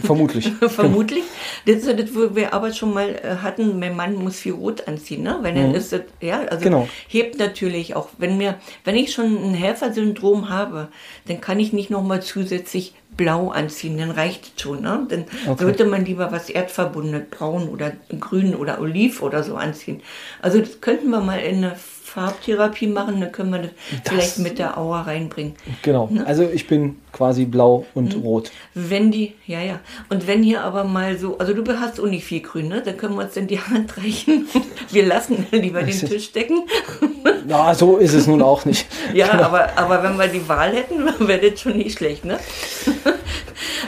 Vermutlich. 0.03 0.51
Vermutlich. 0.67 1.23
Das 1.65 1.77
ist 1.77 1.99
das, 1.99 2.15
wo 2.15 2.35
wir 2.35 2.53
aber 2.53 2.71
schon 2.73 2.93
mal 2.93 3.09
äh, 3.09 3.37
hatten, 3.41 3.79
mein 3.79 3.95
Mann 3.95 4.15
muss 4.15 4.37
viel 4.37 4.53
rot 4.53 4.87
anziehen, 4.87 5.23
ne? 5.23 5.39
Weil 5.41 5.55
dann 5.55 5.69
mhm. 5.69 5.75
ist 5.75 5.91
das, 5.91 6.01
ja, 6.21 6.41
also 6.43 6.63
genau. 6.63 6.87
hebt 7.07 7.39
natürlich 7.39 7.95
auch. 7.95 8.09
Wenn 8.17 8.37
mir, 8.37 8.55
wenn 8.83 8.95
ich 8.95 9.13
schon 9.13 9.25
ein 9.25 9.53
Helfersyndrom 9.55 10.49
habe, 10.49 10.89
dann 11.27 11.41
kann 11.41 11.59
ich 11.59 11.73
nicht 11.73 11.89
nochmal 11.89 12.21
zusätzlich 12.21 12.93
blau 13.17 13.49
anziehen, 13.49 13.97
dann 13.97 14.11
reicht 14.11 14.51
es 14.55 14.61
schon. 14.61 14.81
Ne? 14.81 15.07
Dann 15.09 15.25
okay. 15.47 15.63
sollte 15.63 15.85
man 15.85 16.05
lieber 16.05 16.31
was 16.31 16.49
erdverbundenes, 16.49 17.29
braun 17.31 17.69
oder 17.69 17.93
grün 18.19 18.55
oder 18.55 18.79
oliv 18.79 19.21
oder 19.21 19.41
so 19.41 19.55
anziehen. 19.55 20.01
Also 20.41 20.59
das 20.59 20.81
könnten 20.81 21.09
wir 21.09 21.21
mal 21.21 21.39
in 21.39 21.63
eine 21.63 21.75
Farbtherapie 22.15 22.87
machen, 22.87 23.19
dann 23.19 23.33
können 23.33 23.51
wir 23.51 23.59
das, 23.59 23.71
das 23.91 24.13
vielleicht 24.13 24.39
mit 24.39 24.57
der 24.57 24.77
Aura 24.77 25.01
reinbringen. 25.01 25.55
Genau. 25.81 26.07
Ne? 26.09 26.25
Also 26.25 26.43
ich 26.43 26.65
bin 26.65 26.95
quasi 27.11 27.43
blau 27.43 27.85
und 27.93 28.15
mhm. 28.15 28.21
rot. 28.21 28.51
Wenn 28.73 29.11
die, 29.11 29.33
ja, 29.45 29.59
ja. 29.59 29.81
Und 30.07 30.25
wenn 30.25 30.41
hier 30.41 30.61
aber 30.61 30.85
mal 30.85 31.17
so, 31.17 31.37
also 31.39 31.53
du 31.53 31.77
hast 31.77 31.99
auch 31.99 32.05
nicht 32.05 32.23
viel 32.23 32.39
grün, 32.39 32.69
ne? 32.69 32.81
Dann 32.81 32.95
können 32.95 33.15
wir 33.15 33.25
uns 33.25 33.33
dann 33.33 33.47
die 33.47 33.59
Hand 33.59 33.97
reichen. 33.97 34.47
Wir 34.91 35.05
lassen 35.05 35.45
lieber 35.51 35.83
den 35.83 35.99
Tisch 35.99 36.31
decken. 36.31 36.63
Na, 37.47 37.73
so 37.73 37.97
ist 37.97 38.13
es 38.13 38.27
nun 38.27 38.41
auch 38.41 38.63
nicht. 38.63 38.87
ja, 39.13 39.27
genau. 39.27 39.43
aber, 39.43 39.77
aber 39.77 40.03
wenn 40.03 40.17
wir 40.17 40.27
die 40.27 40.47
Wahl 40.47 40.73
hätten, 40.73 41.05
wäre 41.27 41.49
das 41.49 41.59
schon 41.59 41.77
nicht 41.77 41.97
schlecht, 41.97 42.23
ne? 42.23 42.39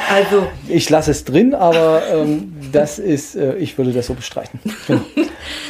also. 0.09 0.47
Ich 0.67 0.89
lasse 0.89 1.11
es 1.11 1.23
drin, 1.23 1.55
aber 1.55 2.03
ähm, 2.11 2.53
das 2.71 2.99
ist, 2.99 3.35
äh, 3.35 3.55
ich 3.55 3.77
würde 3.77 3.93
das 3.93 4.07
so 4.07 4.13
bestreiten. 4.13 4.59
Genau. 4.87 5.01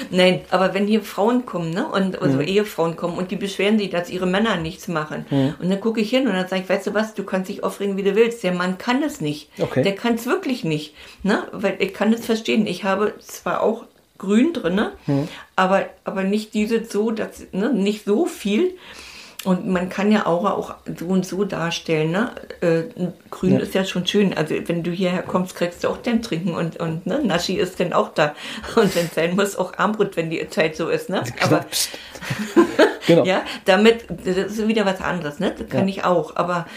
Nein, 0.09 0.41
aber 0.49 0.73
wenn 0.73 0.87
hier 0.87 1.01
Frauen 1.01 1.45
kommen, 1.45 1.71
ne, 1.71 1.87
und 1.87 2.21
also 2.21 2.37
mhm. 2.37 2.46
Ehefrauen 2.47 2.95
kommen 2.95 3.17
und 3.17 3.31
die 3.31 3.35
beschweren 3.35 3.77
sich, 3.77 3.89
dass 3.89 4.09
ihre 4.09 4.25
Männer 4.25 4.57
nichts 4.57 4.87
machen. 4.87 5.25
Mhm. 5.29 5.55
Und 5.59 5.69
dann 5.69 5.79
gucke 5.79 6.01
ich 6.01 6.09
hin 6.09 6.27
und 6.27 6.33
dann 6.33 6.47
sage 6.47 6.63
ich, 6.63 6.69
weißt 6.69 6.87
du 6.87 6.93
was, 6.93 7.13
du 7.13 7.23
kannst 7.23 7.49
dich 7.49 7.63
aufregen, 7.63 7.97
wie 7.97 8.03
du 8.03 8.15
willst. 8.15 8.43
Der 8.43 8.53
Mann 8.53 8.77
kann 8.77 9.03
es 9.03 9.21
nicht. 9.21 9.49
Okay. 9.59 9.83
Der 9.83 9.95
kann 9.95 10.15
es 10.15 10.25
wirklich 10.25 10.63
nicht. 10.63 10.93
Ne? 11.23 11.47
Weil 11.51 11.75
ich 11.79 11.93
kann 11.93 12.13
es 12.13 12.25
verstehen. 12.25 12.65
Ich 12.65 12.83
habe 12.83 13.13
zwar 13.19 13.61
auch 13.61 13.85
grün 14.17 14.53
drin, 14.53 14.81
mhm. 15.05 15.27
aber, 15.55 15.85
aber 16.03 16.23
nicht 16.23 16.53
diese 16.53 16.83
so, 16.85 17.11
dass, 17.11 17.47
ne, 17.51 17.71
nicht 17.73 18.05
so 18.05 18.25
viel. 18.25 18.73
Und 19.47 19.65
man 19.65 19.87
kann 19.87 20.11
ja 20.11 20.25
Aura 20.25 20.51
auch 20.55 20.75
so 20.99 21.05
und 21.05 21.25
so 21.25 21.45
darstellen. 21.45 22.11
Ne? 22.11 22.31
Äh, 22.59 23.05
grün 23.31 23.53
ja. 23.53 23.59
ist 23.59 23.73
ja 23.73 23.85
schon 23.85 24.05
schön. 24.05 24.33
Also 24.33 24.55
wenn 24.65 24.83
du 24.83 24.91
hierher 24.91 25.23
kommst, 25.23 25.55
kriegst 25.55 25.85
du 25.85 25.87
auch 25.87 25.95
den 25.95 26.21
Trinken 26.21 26.53
und, 26.53 26.75
und 26.81 27.07
ne? 27.07 27.21
Naschi 27.23 27.55
ist 27.55 27.79
dann 27.79 27.93
auch 27.93 28.09
da. 28.13 28.35
Und 28.75 28.93
wenn 28.93 29.07
sein 29.07 29.37
muss, 29.37 29.55
auch 29.55 29.77
Armbrot, 29.77 30.17
wenn 30.17 30.29
die 30.29 30.45
Zeit 30.49 30.75
so 30.75 30.89
ist. 30.89 31.09
Ne? 31.09 31.23
Aber, 31.41 31.65
genau. 33.07 33.23
ja, 33.23 33.41
damit, 33.63 34.03
das 34.09 34.35
ist 34.35 34.67
wieder 34.67 34.85
was 34.85 34.99
anderes. 34.99 35.39
Ne? 35.39 35.55
Das 35.57 35.69
kann 35.69 35.87
ja. 35.87 35.95
ich 35.95 36.03
auch. 36.03 36.35
Aber 36.35 36.67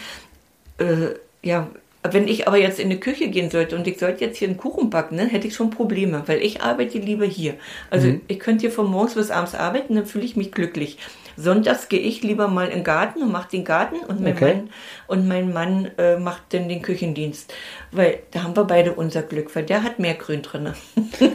äh, 0.77 1.15
ja, 1.43 1.67
wenn 2.09 2.29
ich 2.29 2.47
aber 2.47 2.57
jetzt 2.57 2.79
in 2.79 2.89
die 2.89 3.01
Küche 3.01 3.27
gehen 3.27 3.51
sollte 3.51 3.75
und 3.75 3.85
ich 3.85 3.99
sollte 3.99 4.23
jetzt 4.23 4.37
hier 4.37 4.47
einen 4.47 4.55
Kuchen 4.55 4.89
backen, 4.89 5.17
dann 5.17 5.27
hätte 5.27 5.45
ich 5.45 5.55
schon 5.55 5.71
Probleme, 5.71 6.23
weil 6.27 6.41
ich 6.41 6.61
arbeite 6.61 6.99
lieber 6.99 7.25
hier. 7.25 7.55
Also 7.89 8.07
mhm. 8.07 8.21
ich 8.29 8.39
könnte 8.39 8.61
hier 8.61 8.71
von 8.71 8.89
morgens 8.89 9.15
bis 9.15 9.29
abends 9.29 9.55
arbeiten, 9.55 9.95
dann 9.95 10.05
fühle 10.05 10.23
ich 10.23 10.37
mich 10.37 10.53
glücklich. 10.53 10.97
Sonntags 11.41 11.89
gehe 11.89 11.99
ich 11.99 12.21
lieber 12.21 12.47
mal 12.47 12.67
in 12.67 12.77
den 12.77 12.83
Garten 12.83 13.21
und 13.21 13.31
mache 13.31 13.49
den 13.49 13.63
Garten 13.63 13.97
und 14.07 14.21
mein 14.21 14.33
okay. 14.33 14.53
Mann, 14.53 14.69
und 15.07 15.27
mein 15.27 15.53
Mann 15.53 15.91
äh, 15.97 16.17
macht 16.17 16.53
dann 16.53 16.69
den 16.69 16.81
Küchendienst. 16.81 17.53
Weil 17.91 18.19
da 18.31 18.43
haben 18.43 18.55
wir 18.55 18.65
beide 18.65 18.93
unser 18.93 19.21
Glück, 19.21 19.55
weil 19.55 19.63
der 19.63 19.83
hat 19.83 19.99
mehr 19.99 20.15
Grün 20.15 20.41
drin. 20.41 20.73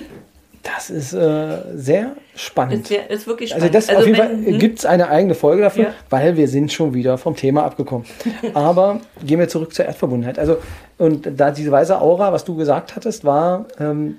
Das 0.74 0.90
ist 0.90 1.12
äh, 1.12 1.58
sehr 1.74 2.16
spannend. 2.34 2.90
Ist, 2.90 3.10
ist 3.10 3.26
wirklich 3.28 3.54
also 3.54 3.66
spannend. 3.66 3.76
Also, 3.76 3.88
das 3.88 3.88
also 3.88 4.00
auf 4.00 4.06
jeden 4.06 4.18
wenn, 4.18 4.44
Fall 4.44 4.52
hm? 4.52 4.58
gibt 4.58 4.78
es 4.80 4.84
eine 4.84 5.08
eigene 5.08 5.34
Folge 5.34 5.62
dafür, 5.62 5.84
ja. 5.84 5.94
weil 6.10 6.36
wir 6.36 6.48
sind 6.48 6.72
schon 6.72 6.92
wieder 6.92 7.18
vom 7.18 7.36
Thema 7.36 7.64
abgekommen. 7.64 8.04
Aber 8.54 9.00
gehen 9.24 9.38
wir 9.38 9.48
zurück 9.48 9.72
zur 9.74 9.84
Erdverbundenheit. 9.84 10.40
Also, 10.40 10.58
und 10.98 11.28
da 11.36 11.52
diese 11.52 11.70
weiße 11.70 12.00
Aura, 12.00 12.32
was 12.32 12.44
du 12.44 12.56
gesagt 12.56 12.96
hattest, 12.96 13.24
war, 13.24 13.66
ähm, 13.78 14.16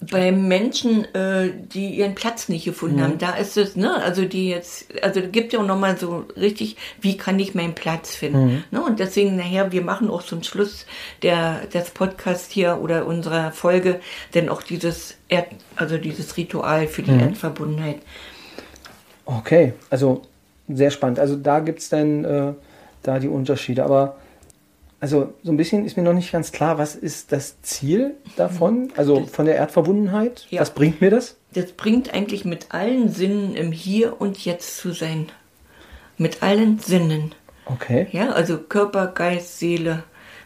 bei 0.00 0.32
Menschen, 0.32 1.04
äh, 1.14 1.50
die 1.54 1.90
ihren 1.90 2.14
Platz 2.14 2.48
nicht 2.48 2.64
gefunden 2.64 2.96
mhm. 2.96 3.02
haben, 3.02 3.18
da 3.18 3.36
ist 3.36 3.58
es, 3.58 3.76
ne, 3.76 4.02
also 4.02 4.24
die 4.24 4.48
jetzt, 4.48 4.86
also 5.02 5.20
gibt 5.20 5.52
ja 5.52 5.60
auch 5.60 5.66
nochmal 5.66 5.98
so 5.98 6.24
richtig, 6.36 6.76
wie 7.02 7.18
kann 7.18 7.38
ich 7.38 7.54
meinen 7.54 7.74
Platz 7.74 8.14
finden? 8.14 8.46
Mhm. 8.46 8.64
Ne? 8.70 8.82
Und 8.82 8.98
deswegen, 8.98 9.36
nachher, 9.36 9.72
wir 9.72 9.82
machen 9.82 10.08
auch 10.08 10.22
zum 10.22 10.42
Schluss 10.42 10.86
der, 11.22 11.66
des 11.66 11.90
Podcast 11.90 12.50
hier 12.50 12.78
oder 12.80 13.06
unserer 13.06 13.52
Folge 13.52 14.00
denn 14.34 14.48
auch 14.48 14.62
dieses 14.62 15.16
Erd, 15.28 15.48
also 15.76 15.98
dieses 15.98 16.36
Ritual 16.38 16.86
für 16.86 17.02
die 17.02 17.12
mhm. 17.12 17.20
Erdverbundenheit. 17.20 17.98
Okay, 19.26 19.74
also 19.90 20.22
sehr 20.66 20.90
spannend. 20.90 21.18
Also 21.18 21.36
da 21.36 21.60
gibt 21.60 21.80
es 21.80 21.90
dann 21.90 22.24
äh, 22.24 22.52
da 23.02 23.18
die 23.18 23.28
Unterschiede. 23.28 23.84
Aber 23.84 24.16
also 25.00 25.32
so 25.42 25.50
ein 25.50 25.56
bisschen 25.56 25.86
ist 25.86 25.96
mir 25.96 26.02
noch 26.02 26.12
nicht 26.12 26.30
ganz 26.30 26.52
klar, 26.52 26.78
was 26.78 26.94
ist 26.94 27.32
das 27.32 27.60
Ziel 27.62 28.14
davon, 28.36 28.92
also 28.96 29.26
von 29.26 29.46
der 29.46 29.56
Erdverbundenheit? 29.56 30.46
Ja. 30.50 30.60
Was 30.60 30.74
bringt 30.74 31.00
mir 31.00 31.10
das? 31.10 31.36
Das 31.54 31.72
bringt 31.72 32.12
eigentlich 32.12 32.44
mit 32.44 32.66
allen 32.70 33.08
Sinnen 33.10 33.56
im 33.56 33.72
Hier 33.72 34.20
und 34.20 34.44
Jetzt 34.44 34.76
zu 34.76 34.92
sein. 34.92 35.26
Mit 36.18 36.42
allen 36.42 36.78
Sinnen. 36.78 37.34
Okay. 37.64 38.08
Ja, 38.12 38.30
also 38.30 38.58
Körper, 38.58 39.06
Geist, 39.06 39.58
Seele, 39.58 40.04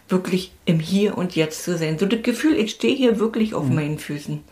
wirklich 0.09 0.53
im 0.67 0.79
Hier 0.79 1.19
und 1.19 1.35
Jetzt 1.35 1.65
zu 1.65 1.77
sein. 1.77 1.99
So 1.99 2.07
das 2.07 2.23
Gefühl, 2.23 2.57
ich 2.57 2.71
stehe 2.71 2.95
hier 2.95 3.19
wirklich 3.19 3.55
auf 3.55 3.67
hm. 3.67 3.75
meinen 3.75 3.99
Füßen. 3.99 4.45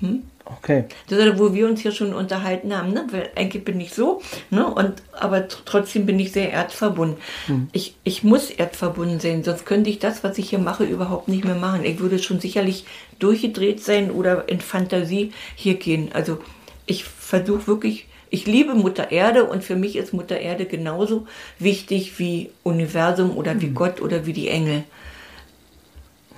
Hm? 0.00 0.22
Okay. 0.46 0.84
Das 1.08 1.18
ist, 1.18 1.38
wo 1.38 1.54
wir 1.54 1.66
uns 1.66 1.80
hier 1.80 1.92
schon 1.92 2.12
unterhalten 2.12 2.76
haben, 2.76 2.92
ne? 2.92 3.06
weil 3.10 3.30
eigentlich 3.34 3.64
bin 3.64 3.80
ich 3.80 3.94
so, 3.94 4.20
ne? 4.50 4.66
und, 4.66 5.02
aber 5.12 5.48
trotzdem 5.48 6.04
bin 6.04 6.18
ich 6.20 6.32
sehr 6.32 6.52
erdverbunden. 6.52 7.16
Hm. 7.46 7.68
Ich, 7.72 7.96
ich 8.04 8.24
muss 8.24 8.50
erdverbunden 8.50 9.20
sein, 9.20 9.42
sonst 9.42 9.64
könnte 9.64 9.88
ich 9.88 10.00
das, 10.00 10.22
was 10.22 10.36
ich 10.36 10.50
hier 10.50 10.58
mache, 10.58 10.84
überhaupt 10.84 11.28
nicht 11.28 11.46
mehr 11.46 11.54
machen. 11.54 11.84
Ich 11.84 11.98
würde 11.98 12.18
schon 12.18 12.40
sicherlich 12.40 12.84
durchgedreht 13.18 13.82
sein 13.82 14.10
oder 14.10 14.46
in 14.46 14.60
Fantasie 14.60 15.32
hier 15.54 15.76
gehen. 15.76 16.10
Also 16.12 16.38
ich 16.84 17.04
versuche 17.04 17.66
wirklich, 17.66 18.06
ich 18.28 18.44
liebe 18.44 18.74
Mutter 18.74 19.12
Erde 19.12 19.44
und 19.44 19.64
für 19.64 19.76
mich 19.76 19.96
ist 19.96 20.12
Mutter 20.12 20.38
Erde 20.38 20.66
genauso 20.66 21.26
wichtig 21.58 22.18
wie 22.18 22.50
Universum 22.64 23.34
oder 23.38 23.62
wie 23.62 23.68
hm. 23.68 23.74
Gott 23.74 24.02
oder 24.02 24.26
wie 24.26 24.34
die 24.34 24.48
Engel. 24.48 24.84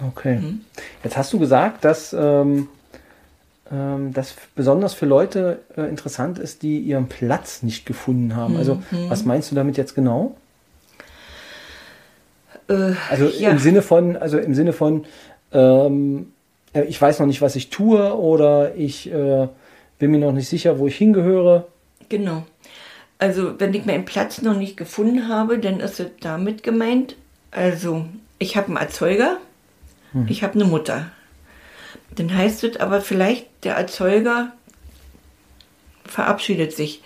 Okay. 0.06 0.36
Hm? 0.36 0.60
Jetzt 1.02 1.16
hast 1.16 1.32
du 1.32 1.40
gesagt, 1.40 1.84
dass. 1.84 2.12
Ähm 2.12 2.68
ähm, 3.72 4.12
das 4.12 4.34
besonders 4.54 4.94
für 4.94 5.06
Leute 5.06 5.60
äh, 5.76 5.82
interessant 5.82 6.38
ist, 6.38 6.62
die 6.62 6.78
ihren 6.78 7.08
Platz 7.08 7.62
nicht 7.62 7.86
gefunden 7.86 8.36
haben. 8.36 8.56
Also, 8.56 8.76
mhm. 8.90 9.08
was 9.10 9.24
meinst 9.24 9.50
du 9.50 9.54
damit 9.54 9.76
jetzt 9.76 9.94
genau? 9.94 10.36
Äh, 12.68 12.92
also 13.10 13.26
ja. 13.26 13.50
im 13.50 13.58
Sinne 13.58 13.82
von, 13.82 14.16
also 14.16 14.38
im 14.38 14.54
Sinne 14.54 14.72
von, 14.72 15.04
ähm, 15.52 16.32
äh, 16.72 16.82
ich 16.84 17.00
weiß 17.00 17.18
noch 17.20 17.26
nicht, 17.26 17.42
was 17.42 17.56
ich 17.56 17.70
tue 17.70 18.14
oder 18.14 18.74
ich 18.74 19.10
äh, 19.12 19.48
bin 19.98 20.10
mir 20.10 20.18
noch 20.18 20.32
nicht 20.32 20.48
sicher, 20.48 20.78
wo 20.78 20.86
ich 20.86 20.96
hingehöre. 20.96 21.66
Genau. 22.08 22.44
Also 23.18 23.58
wenn 23.58 23.72
ich 23.72 23.86
meinen 23.86 24.04
Platz 24.04 24.42
noch 24.42 24.56
nicht 24.56 24.76
gefunden 24.76 25.28
habe, 25.28 25.58
dann 25.58 25.80
ist 25.80 26.00
es 26.00 26.08
damit 26.20 26.62
gemeint, 26.62 27.16
also 27.50 28.04
ich 28.38 28.56
habe 28.56 28.68
einen 28.68 28.76
Erzeuger, 28.76 29.38
hm. 30.12 30.26
ich 30.28 30.42
habe 30.42 30.54
eine 30.54 30.64
Mutter. 30.64 31.10
Dann 32.14 32.34
heißt 32.34 32.64
es 32.64 32.76
aber 32.78 33.00
vielleicht, 33.00 33.46
der 33.64 33.74
Erzeuger 33.74 34.52
verabschiedet 36.04 36.72
sich. 36.72 37.02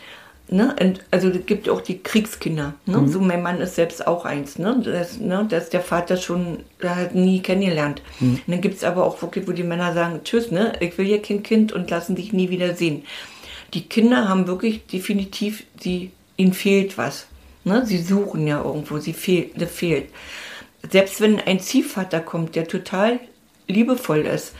Ne? 0.52 0.74
Also 1.12 1.28
es 1.28 1.46
gibt 1.46 1.68
auch 1.68 1.80
die 1.80 2.02
Kriegskinder. 2.02 2.74
Ne? 2.84 2.98
Mhm. 2.98 3.08
So 3.08 3.20
mein 3.20 3.42
Mann 3.42 3.60
ist 3.60 3.76
selbst 3.76 4.06
auch 4.06 4.24
eins. 4.24 4.58
Ne? 4.58 4.82
Das, 4.84 5.18
ne? 5.18 5.46
das 5.48 5.70
der 5.70 5.80
Vater 5.80 6.16
schon 6.16 6.64
hat 6.82 7.14
nie 7.14 7.40
kennengelernt. 7.40 8.02
Mhm. 8.18 8.34
Und 8.34 8.48
dann 8.48 8.60
gibt 8.60 8.76
es 8.76 8.84
aber 8.84 9.04
auch 9.04 9.22
wirklich, 9.22 9.46
wo 9.46 9.52
die 9.52 9.62
Männer 9.62 9.94
sagen, 9.94 10.20
tschüss, 10.24 10.50
ne? 10.50 10.72
ich 10.80 10.98
will 10.98 11.06
hier 11.06 11.22
kein 11.22 11.44
Kind 11.44 11.72
und 11.72 11.88
lassen 11.90 12.16
dich 12.16 12.32
nie 12.32 12.50
wieder 12.50 12.74
sehen. 12.74 13.04
Die 13.74 13.82
Kinder 13.82 14.28
haben 14.28 14.48
wirklich 14.48 14.86
definitiv, 14.86 15.64
die, 15.84 16.10
ihnen 16.36 16.52
fehlt 16.52 16.98
was. 16.98 17.26
Ne? 17.62 17.86
Sie 17.86 17.98
suchen 17.98 18.46
ja 18.46 18.62
irgendwo, 18.62 18.98
sie 18.98 19.12
fehl, 19.12 19.50
fehlt. 19.68 20.08
Selbst 20.90 21.20
wenn 21.20 21.38
ein 21.38 21.60
Ziehvater 21.60 22.18
kommt, 22.18 22.56
der 22.56 22.66
total 22.66 23.20
liebevoll 23.68 24.26
ist, 24.26 24.54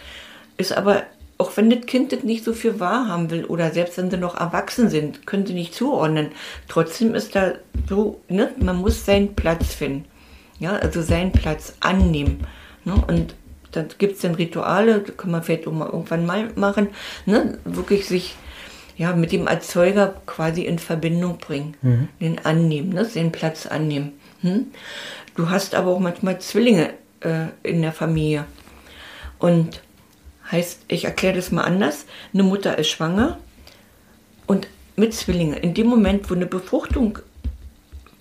ist 0.60 0.72
aber, 0.72 1.04
auch 1.38 1.56
wenn 1.56 1.70
das 1.70 1.86
Kind 1.86 2.12
das 2.12 2.22
nicht 2.22 2.44
so 2.44 2.52
viel 2.52 2.80
wahrhaben 2.80 3.30
will 3.30 3.44
oder 3.46 3.70
selbst 3.70 3.96
wenn 3.96 4.10
sie 4.10 4.18
noch 4.18 4.38
erwachsen 4.38 4.90
sind, 4.90 5.26
können 5.26 5.46
sie 5.46 5.54
nicht 5.54 5.74
zuordnen. 5.74 6.32
Trotzdem 6.68 7.14
ist 7.14 7.34
da 7.34 7.54
so, 7.88 8.20
ne, 8.28 8.52
man 8.58 8.76
muss 8.76 9.06
seinen 9.06 9.34
Platz 9.34 9.72
finden. 9.74 10.04
Ja, 10.58 10.72
also 10.72 11.00
seinen 11.00 11.32
Platz 11.32 11.74
annehmen. 11.80 12.46
Ne? 12.84 12.92
Und 13.08 13.34
dann 13.72 13.88
gibt 13.96 14.16
es 14.16 14.20
dann 14.20 14.34
Rituale, 14.34 15.00
das 15.00 15.16
kann 15.16 15.30
man 15.30 15.42
vielleicht 15.42 15.66
auch 15.66 15.72
mal 15.72 15.88
irgendwann 15.88 16.26
mal 16.26 16.50
machen, 16.56 16.88
ne? 17.24 17.58
wirklich 17.64 18.06
sich 18.06 18.34
ja, 18.96 19.14
mit 19.14 19.32
dem 19.32 19.46
Erzeuger 19.46 20.14
quasi 20.26 20.62
in 20.62 20.78
Verbindung 20.78 21.38
bringen, 21.38 21.74
mhm. 21.80 22.08
den 22.20 22.44
annehmen, 22.44 22.90
ne? 22.90 23.06
den 23.06 23.32
Platz 23.32 23.64
annehmen. 23.64 24.12
Hm? 24.42 24.66
Du 25.36 25.48
hast 25.48 25.74
aber 25.74 25.92
auch 25.92 26.00
manchmal 26.00 26.38
Zwillinge 26.40 26.90
äh, 27.20 27.46
in 27.62 27.80
der 27.80 27.92
Familie. 27.92 28.44
Und 29.38 29.80
Heißt, 30.50 30.80
ich 30.88 31.04
erkläre 31.04 31.36
das 31.36 31.52
mal 31.52 31.62
anders. 31.62 32.06
Eine 32.34 32.42
Mutter 32.42 32.78
ist 32.78 32.88
schwanger 32.88 33.38
und 34.46 34.66
mit 34.96 35.14
Zwillingen. 35.14 35.56
In 35.56 35.74
dem 35.74 35.86
Moment, 35.86 36.28
wo 36.30 36.34
eine 36.34 36.46
Befruchtung 36.46 37.18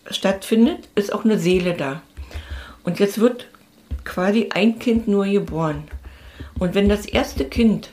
stattfindet, 0.10 0.90
ist 0.96 1.14
auch 1.14 1.26
eine 1.26 1.40
Seele 1.40 1.74
da. 1.74 2.02
Und 2.84 3.00
jetzt 3.00 3.20
wird 3.20 3.48
quasi 4.04 4.50
ein 4.52 4.80
Kind 4.80 5.08
nur 5.08 5.26
geboren. 5.26 5.84
Und 6.58 6.76
wenn 6.76 6.90
das 6.90 7.06
erste 7.06 7.46
Kind 7.46 7.92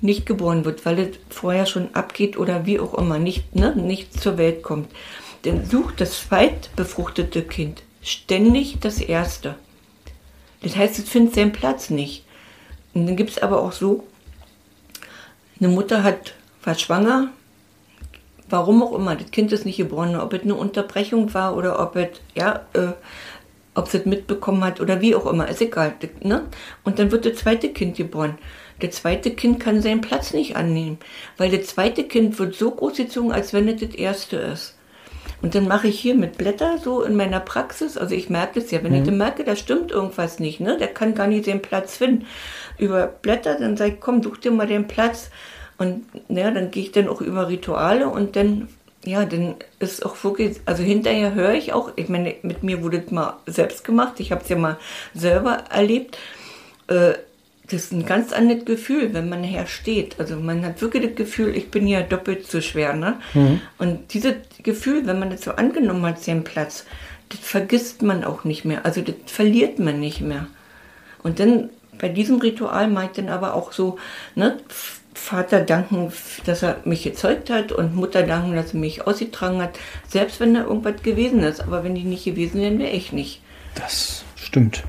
nicht 0.00 0.26
geboren 0.26 0.64
wird, 0.64 0.84
weil 0.84 0.98
es 0.98 1.18
vorher 1.30 1.66
schon 1.66 1.94
abgeht 1.94 2.36
oder 2.36 2.66
wie 2.66 2.78
auch 2.78 2.94
immer, 2.94 3.18
nicht, 3.18 3.54
ne, 3.54 3.74
nicht 3.74 4.20
zur 4.20 4.36
Welt 4.36 4.62
kommt, 4.62 4.90
dann 5.42 5.64
sucht 5.64 6.00
das 6.00 6.26
zweitbefruchtete 6.26 7.42
Kind 7.42 7.82
ständig 8.02 8.78
das 8.80 9.00
erste. 9.00 9.54
Das 10.62 10.76
heißt, 10.76 10.98
es 10.98 11.08
findet 11.08 11.34
seinen 11.34 11.52
Platz 11.52 11.90
nicht. 11.90 12.23
Und 12.94 13.06
dann 13.06 13.16
gibt 13.16 13.30
es 13.30 13.38
aber 13.38 13.60
auch 13.60 13.72
so, 13.72 14.04
eine 15.60 15.68
Mutter 15.68 16.02
hat, 16.02 16.34
war 16.62 16.74
schwanger, 16.74 17.30
warum 18.48 18.82
auch 18.82 18.94
immer, 18.94 19.16
das 19.16 19.30
Kind 19.30 19.52
ist 19.52 19.64
nicht 19.64 19.76
geboren, 19.76 20.16
ob 20.16 20.32
es 20.32 20.42
eine 20.42 20.54
Unterbrechung 20.54 21.32
war 21.34 21.56
oder 21.56 21.80
ob 21.80 21.96
es, 21.96 22.08
ja, 22.34 22.66
äh, 22.72 22.92
ob 23.74 23.92
es 23.92 24.04
mitbekommen 24.04 24.62
hat 24.64 24.80
oder 24.80 25.00
wie 25.00 25.14
auch 25.14 25.26
immer, 25.26 25.48
ist 25.48 25.60
egal. 25.60 25.94
Ne? 26.22 26.44
Und 26.84 26.98
dann 26.98 27.10
wird 27.10 27.26
das 27.26 27.36
zweite 27.36 27.70
Kind 27.70 27.96
geboren. 27.96 28.38
Das 28.80 28.96
zweite 28.96 29.32
Kind 29.32 29.60
kann 29.60 29.82
seinen 29.82 30.00
Platz 30.00 30.32
nicht 30.32 30.56
annehmen, 30.56 30.98
weil 31.36 31.50
das 31.56 31.68
zweite 31.68 32.04
Kind 32.04 32.38
wird 32.38 32.54
so 32.54 32.72
groß 32.72 32.96
gezogen, 32.96 33.32
als 33.32 33.52
wenn 33.52 33.68
es 33.68 33.80
das 33.80 33.94
erste 33.94 34.36
ist. 34.36 34.73
Und 35.44 35.54
dann 35.54 35.68
mache 35.68 35.88
ich 35.88 36.00
hier 36.00 36.14
mit 36.14 36.38
Blätter 36.38 36.78
so 36.78 37.02
in 37.02 37.16
meiner 37.16 37.38
Praxis, 37.38 37.98
also 37.98 38.14
ich 38.14 38.30
merke 38.30 38.60
es 38.60 38.70
ja, 38.70 38.82
wenn 38.82 38.92
mhm. 38.92 38.98
ich 39.00 39.04
dann 39.04 39.18
merke, 39.18 39.44
da 39.44 39.56
stimmt 39.56 39.92
irgendwas 39.92 40.38
nicht, 40.38 40.58
ne? 40.58 40.78
der 40.78 40.88
kann 40.88 41.14
gar 41.14 41.26
nicht 41.26 41.46
den 41.46 41.60
Platz 41.60 41.98
finden. 41.98 42.24
Über 42.78 43.08
Blätter, 43.08 43.54
dann 43.56 43.76
sage 43.76 43.92
ich, 43.92 44.00
komm, 44.00 44.22
such 44.22 44.38
dir 44.38 44.52
mal 44.52 44.66
den 44.66 44.88
Platz. 44.88 45.28
Und 45.76 46.06
ja, 46.30 46.50
dann 46.50 46.70
gehe 46.70 46.84
ich 46.84 46.92
dann 46.92 47.08
auch 47.08 47.20
über 47.20 47.48
Rituale 47.48 48.08
und 48.08 48.36
dann, 48.36 48.68
ja, 49.04 49.26
dann 49.26 49.56
ist 49.80 50.06
auch 50.06 50.24
wirklich, 50.24 50.62
also 50.64 50.82
hinterher 50.82 51.34
höre 51.34 51.52
ich 51.52 51.74
auch, 51.74 51.92
ich 51.96 52.08
meine, 52.08 52.36
mit 52.40 52.62
mir 52.62 52.82
wurde 52.82 53.02
es 53.04 53.12
mal 53.12 53.36
selbst 53.44 53.84
gemacht, 53.84 54.20
ich 54.20 54.32
habe 54.32 54.40
es 54.40 54.48
ja 54.48 54.56
mal 54.56 54.78
selber 55.12 55.64
erlebt. 55.68 56.16
Äh, 56.86 57.16
das 57.70 57.84
ist 57.84 57.92
ein 57.92 58.04
ganz 58.04 58.32
anderes 58.32 58.64
Gefühl, 58.66 59.14
wenn 59.14 59.28
man 59.28 59.40
nachher 59.40 59.66
steht. 59.66 60.20
Also 60.20 60.36
man 60.36 60.64
hat 60.64 60.82
wirklich 60.82 61.06
das 61.06 61.14
Gefühl, 61.14 61.56
ich 61.56 61.70
bin 61.70 61.86
ja 61.86 62.02
doppelt 62.02 62.46
so 62.46 62.60
schwer. 62.60 62.92
Ne? 62.94 63.18
Mhm. 63.32 63.60
Und 63.78 64.12
dieses 64.12 64.34
Gefühl, 64.62 65.06
wenn 65.06 65.18
man 65.18 65.30
das 65.30 65.42
so 65.42 65.52
angenommen 65.52 66.04
hat, 66.04 66.22
seinen 66.22 66.44
Platz, 66.44 66.84
das 67.30 67.40
vergisst 67.40 68.02
man 68.02 68.22
auch 68.22 68.44
nicht 68.44 68.64
mehr. 68.64 68.84
Also 68.84 69.00
das 69.00 69.14
verliert 69.26 69.78
man 69.78 69.98
nicht 69.98 70.20
mehr. 70.20 70.46
Und 71.22 71.40
dann 71.40 71.70
bei 71.98 72.08
diesem 72.08 72.38
Ritual 72.38 72.88
meint 72.88 73.16
dann 73.16 73.28
aber 73.30 73.54
auch 73.54 73.72
so, 73.72 73.98
ne, 74.34 74.58
Vater 75.14 75.60
danken, 75.60 76.12
dass 76.44 76.62
er 76.62 76.80
mich 76.84 77.04
gezeugt 77.04 77.48
hat 77.48 77.72
und 77.72 77.94
Mutter 77.94 78.24
danken, 78.24 78.56
dass 78.56 78.74
er 78.74 78.80
mich 78.80 79.06
ausgetragen 79.06 79.62
hat, 79.62 79.78
selbst 80.08 80.40
wenn 80.40 80.54
da 80.54 80.64
irgendwas 80.64 81.02
gewesen 81.02 81.40
ist. 81.40 81.60
Aber 81.60 81.84
wenn 81.84 81.94
die 81.94 82.02
nicht 82.02 82.24
gewesen 82.24 82.60
wären, 82.60 82.78
wäre 82.78 82.90
ich 82.90 83.12
nicht. 83.12 83.40
Das 83.74 84.24
stimmt. 84.36 84.82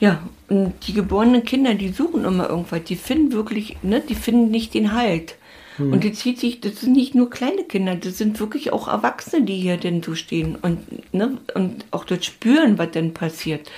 Ja, 0.00 0.22
die 0.52 0.92
geborenen 0.92 1.44
Kinder, 1.44 1.74
die 1.74 1.90
suchen 1.90 2.24
immer 2.24 2.48
irgendwas, 2.48 2.84
die 2.84 2.96
finden 2.96 3.32
wirklich, 3.32 3.76
ne, 3.82 4.02
die 4.06 4.14
finden 4.14 4.50
nicht 4.50 4.74
den 4.74 4.92
Halt. 4.92 5.36
Hm. 5.76 5.92
Und 5.92 6.04
die 6.04 6.12
zieht 6.12 6.38
sich, 6.38 6.60
das 6.60 6.80
sind 6.80 6.92
nicht 6.94 7.14
nur 7.14 7.30
kleine 7.30 7.64
Kinder, 7.64 7.94
das 7.94 8.18
sind 8.18 8.38
wirklich 8.40 8.72
auch 8.72 8.88
Erwachsene, 8.88 9.44
die 9.44 9.56
hier 9.56 9.76
denn 9.76 10.02
so 10.02 10.14
stehen 10.14 10.56
und, 10.56 11.14
ne, 11.14 11.38
und 11.54 11.84
auch 11.90 12.04
dort 12.04 12.24
spüren, 12.24 12.78
was 12.78 12.90
denn 12.90 13.14
passiert. 13.14 13.70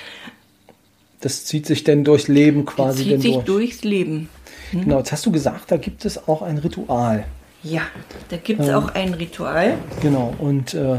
Das 1.21 1.45
zieht 1.45 1.66
sich 1.66 1.85
denn 1.85 2.04
durchs 2.04 2.28
Leben 2.28 2.64
quasi. 2.64 3.04
Das 3.04 3.12
zieht 3.12 3.23
sich 3.23 3.35
durch. 3.35 3.45
durchs 3.45 3.85
Leben. 3.85 4.28
Hm? 4.71 4.83
Genau, 4.83 4.99
jetzt 4.99 5.12
hast 5.12 5.25
du 5.25 5.33
gesagt, 5.33 5.71
da 5.71 5.76
gibt 5.76 6.04
es 6.04 6.28
auch 6.28 6.43
ein 6.43 6.59
Ritual. 6.59 7.25
Ja, 7.62 7.83
da 8.28 8.37
gibt 8.37 8.61
es 8.61 8.69
ähm, 8.69 8.75
auch 8.75 8.88
ein 8.95 9.14
Ritual. 9.14 9.78
Genau, 10.02 10.35
und 10.38 10.75
äh, 10.75 10.99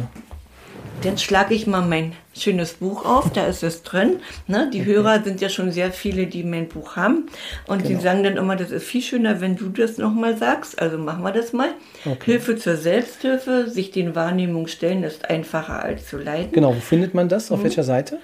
dann 1.01 1.17
schlage 1.17 1.53
ich 1.53 1.67
mal 1.67 1.81
mein 1.81 2.13
schönes 2.35 2.73
Buch 2.73 3.05
auf, 3.05 3.31
da 3.31 3.45
ist 3.45 3.63
es 3.63 3.83
drin. 3.83 4.17
Ne? 4.47 4.69
Die 4.73 4.81
okay. 4.81 4.93
Hörer 4.93 5.23
sind 5.23 5.41
ja 5.41 5.49
schon 5.49 5.71
sehr 5.71 5.91
viele, 5.91 6.27
die 6.27 6.43
mein 6.43 6.67
Buch 6.67 6.95
haben. 6.95 7.27
Und 7.67 7.83
genau. 7.83 7.97
die 7.97 8.03
sagen 8.03 8.23
dann 8.23 8.37
immer, 8.37 8.55
das 8.55 8.71
ist 8.71 8.85
viel 8.85 9.01
schöner, 9.01 9.41
wenn 9.41 9.55
du 9.55 9.69
das 9.69 9.97
nochmal 9.97 10.37
sagst. 10.37 10.81
Also 10.81 10.97
machen 10.97 11.23
wir 11.23 11.31
das 11.31 11.53
mal. 11.53 11.69
Okay. 12.05 12.31
Hilfe 12.31 12.57
zur 12.57 12.75
Selbsthilfe, 12.75 13.69
sich 13.69 13.91
den 13.91 14.15
Wahrnehmungen 14.15 14.67
stellen, 14.67 15.03
ist 15.03 15.29
einfacher 15.29 15.83
als 15.83 16.07
zu 16.07 16.17
leiden. 16.17 16.51
Genau, 16.51 16.75
wo 16.75 16.79
findet 16.79 17.13
man 17.13 17.29
das? 17.29 17.51
Auf 17.51 17.59
mhm. 17.59 17.63
welcher 17.65 17.83
Seite? 17.83 18.19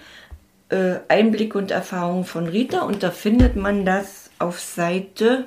Äh, 0.70 0.96
Einblick 1.08 1.56
und 1.56 1.72
Erfahrung 1.72 2.26
von 2.26 2.48
Rita. 2.48 2.82
Und 2.82 3.04
da 3.04 3.12
findet 3.12 3.56
man 3.56 3.86
das 3.86 4.30
auf 4.40 4.60
Seite 4.60 5.46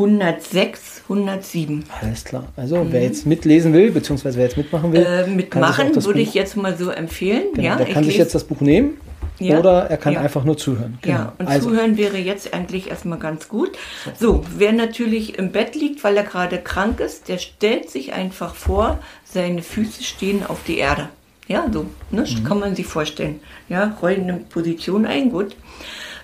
106, 0.00 1.02
107. 1.02 1.84
Alles 2.00 2.24
klar. 2.24 2.44
Also 2.56 2.82
mhm. 2.82 2.92
wer 2.92 3.02
jetzt 3.02 3.26
mitlesen 3.26 3.72
will, 3.74 3.90
beziehungsweise 3.90 4.38
wer 4.38 4.46
jetzt 4.46 4.56
mitmachen 4.56 4.92
will, 4.92 5.04
äh, 5.04 5.26
mitmachen 5.26 5.94
würde 5.94 6.00
Buch, 6.00 6.14
ich 6.14 6.34
jetzt 6.34 6.56
mal 6.56 6.76
so 6.76 6.90
empfehlen. 6.90 7.48
Genau, 7.54 7.66
ja, 7.66 7.76
der 7.76 7.86
kann 7.86 8.04
sich 8.04 8.16
jetzt 8.16 8.34
das 8.34 8.44
Buch 8.44 8.60
nehmen. 8.60 8.96
Ja, 9.38 9.58
oder 9.58 9.84
er 9.84 9.96
kann 9.96 10.12
ja. 10.12 10.20
einfach 10.20 10.44
nur 10.44 10.58
zuhören. 10.58 10.98
Genau. 11.00 11.16
Ja, 11.16 11.32
und 11.38 11.48
also. 11.48 11.70
zuhören 11.70 11.96
wäre 11.96 12.18
jetzt 12.18 12.52
eigentlich 12.52 12.90
erstmal 12.90 13.18
ganz 13.18 13.48
gut. 13.48 13.70
So, 14.18 14.44
wer 14.54 14.72
natürlich 14.72 15.38
im 15.38 15.50
Bett 15.50 15.74
liegt, 15.74 16.04
weil 16.04 16.16
er 16.18 16.24
gerade 16.24 16.58
krank 16.58 17.00
ist, 17.00 17.28
der 17.28 17.38
stellt 17.38 17.88
sich 17.88 18.12
einfach 18.12 18.54
vor, 18.54 18.98
seine 19.24 19.62
Füße 19.62 20.02
stehen 20.02 20.44
auf 20.46 20.60
die 20.66 20.76
Erde. 20.76 21.08
Ja, 21.48 21.66
so, 21.72 21.86
ne, 22.10 22.22
mhm. 22.22 22.44
kann 22.44 22.60
man 22.60 22.76
sich 22.76 22.86
vorstellen. 22.86 23.40
Ja, 23.70 23.96
rollende 24.02 24.34
Position 24.50 25.06
ein, 25.06 25.30
gut. 25.30 25.56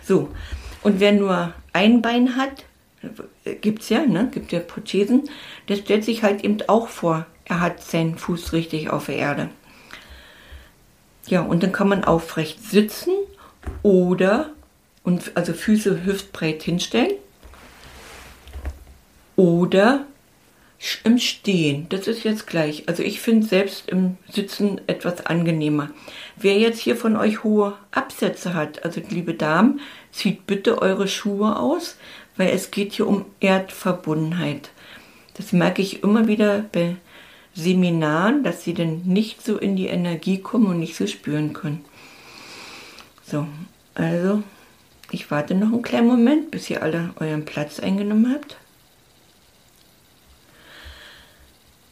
So, 0.06 0.28
und 0.82 1.00
wer 1.00 1.12
nur 1.12 1.54
ein 1.72 2.02
Bein 2.02 2.36
hat, 2.36 2.65
gibt 3.60 3.82
es 3.82 3.88
ja, 3.88 4.04
ne? 4.06 4.28
gibt 4.32 4.52
ja 4.52 4.60
Prothesen, 4.60 5.28
der 5.68 5.76
stellt 5.76 6.04
sich 6.04 6.22
halt 6.22 6.44
eben 6.44 6.58
auch 6.68 6.88
vor, 6.88 7.26
er 7.44 7.60
hat 7.60 7.82
seinen 7.82 8.18
Fuß 8.18 8.52
richtig 8.52 8.90
auf 8.90 9.06
der 9.06 9.16
Erde. 9.16 9.48
Ja, 11.28 11.42
und 11.42 11.62
dann 11.62 11.72
kann 11.72 11.88
man 11.88 12.04
aufrecht 12.04 12.62
sitzen 12.62 13.12
oder, 13.82 14.50
und 15.02 15.32
also 15.34 15.52
Füße 15.52 16.04
hüftbreit 16.04 16.62
hinstellen 16.62 17.14
oder 19.34 20.06
im 21.04 21.18
Stehen. 21.18 21.88
Das 21.88 22.06
ist 22.06 22.24
jetzt 22.24 22.46
gleich. 22.46 22.88
Also 22.88 23.02
ich 23.02 23.20
finde 23.20 23.46
selbst 23.46 23.88
im 23.88 24.18
Sitzen 24.30 24.80
etwas 24.86 25.24
angenehmer. 25.26 25.90
Wer 26.36 26.58
jetzt 26.58 26.80
hier 26.80 26.96
von 26.96 27.16
euch 27.16 27.44
hohe 27.44 27.74
Absätze 27.92 28.54
hat, 28.54 28.84
also 28.84 29.00
liebe 29.08 29.34
Damen, 29.34 29.80
zieht 30.12 30.46
bitte 30.46 30.80
eure 30.82 31.08
Schuhe 31.08 31.58
aus, 31.58 31.96
weil 32.36 32.50
es 32.50 32.70
geht 32.70 32.92
hier 32.92 33.06
um 33.06 33.24
Erdverbundenheit. 33.40 34.70
Das 35.34 35.52
merke 35.52 35.82
ich 35.82 36.02
immer 36.02 36.28
wieder 36.28 36.64
bei 36.72 36.96
Seminaren, 37.54 38.44
dass 38.44 38.64
sie 38.64 38.74
dann 38.74 39.02
nicht 39.04 39.44
so 39.44 39.56
in 39.56 39.76
die 39.76 39.86
Energie 39.86 40.38
kommen 40.38 40.66
und 40.66 40.78
nicht 40.78 40.96
so 40.96 41.06
spüren 41.06 41.52
können. 41.52 41.84
So, 43.24 43.46
also 43.94 44.42
ich 45.10 45.30
warte 45.30 45.54
noch 45.54 45.72
einen 45.72 45.82
kleinen 45.82 46.06
Moment, 46.06 46.50
bis 46.50 46.68
ihr 46.70 46.82
alle 46.82 47.10
euren 47.18 47.44
Platz 47.44 47.80
eingenommen 47.80 48.32
habt. 48.32 48.56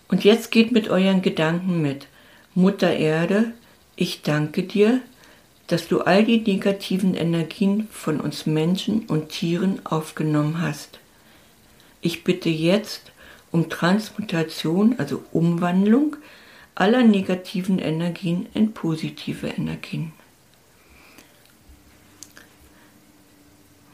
Und 0.08 0.24
jetzt 0.24 0.50
geht 0.50 0.70
mit 0.70 0.88
euren 0.88 1.22
Gedanken 1.22 1.80
mit. 1.80 2.06
Mutter 2.54 2.94
Erde, 2.94 3.52
ich 3.96 4.22
danke 4.22 4.62
dir, 4.62 5.00
dass 5.66 5.88
du 5.88 6.02
all 6.02 6.24
die 6.24 6.40
negativen 6.40 7.14
Energien 7.14 7.88
von 7.90 8.20
uns 8.20 8.46
Menschen 8.46 9.06
und 9.06 9.30
Tieren 9.30 9.84
aufgenommen 9.84 10.60
hast. 10.60 10.98
Ich 12.00 12.24
bitte 12.24 12.50
jetzt 12.50 13.12
um 13.50 13.70
Transmutation, 13.70 14.96
also 14.98 15.22
Umwandlung 15.32 16.16
aller 16.74 17.02
negativen 17.02 17.78
Energien 17.78 18.46
in 18.52 18.72
positive 18.72 19.46
Energien. 19.46 20.12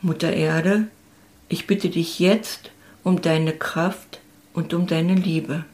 Mutter 0.02 0.32
Erde, 0.32 0.88
ich 1.48 1.66
bitte 1.66 1.90
dich 1.90 2.18
jetzt 2.18 2.70
um 3.04 3.20
deine 3.20 3.52
Kraft 3.52 4.20
und 4.54 4.72
um 4.72 4.86
deine 4.86 5.14
Liebe. 5.14 5.64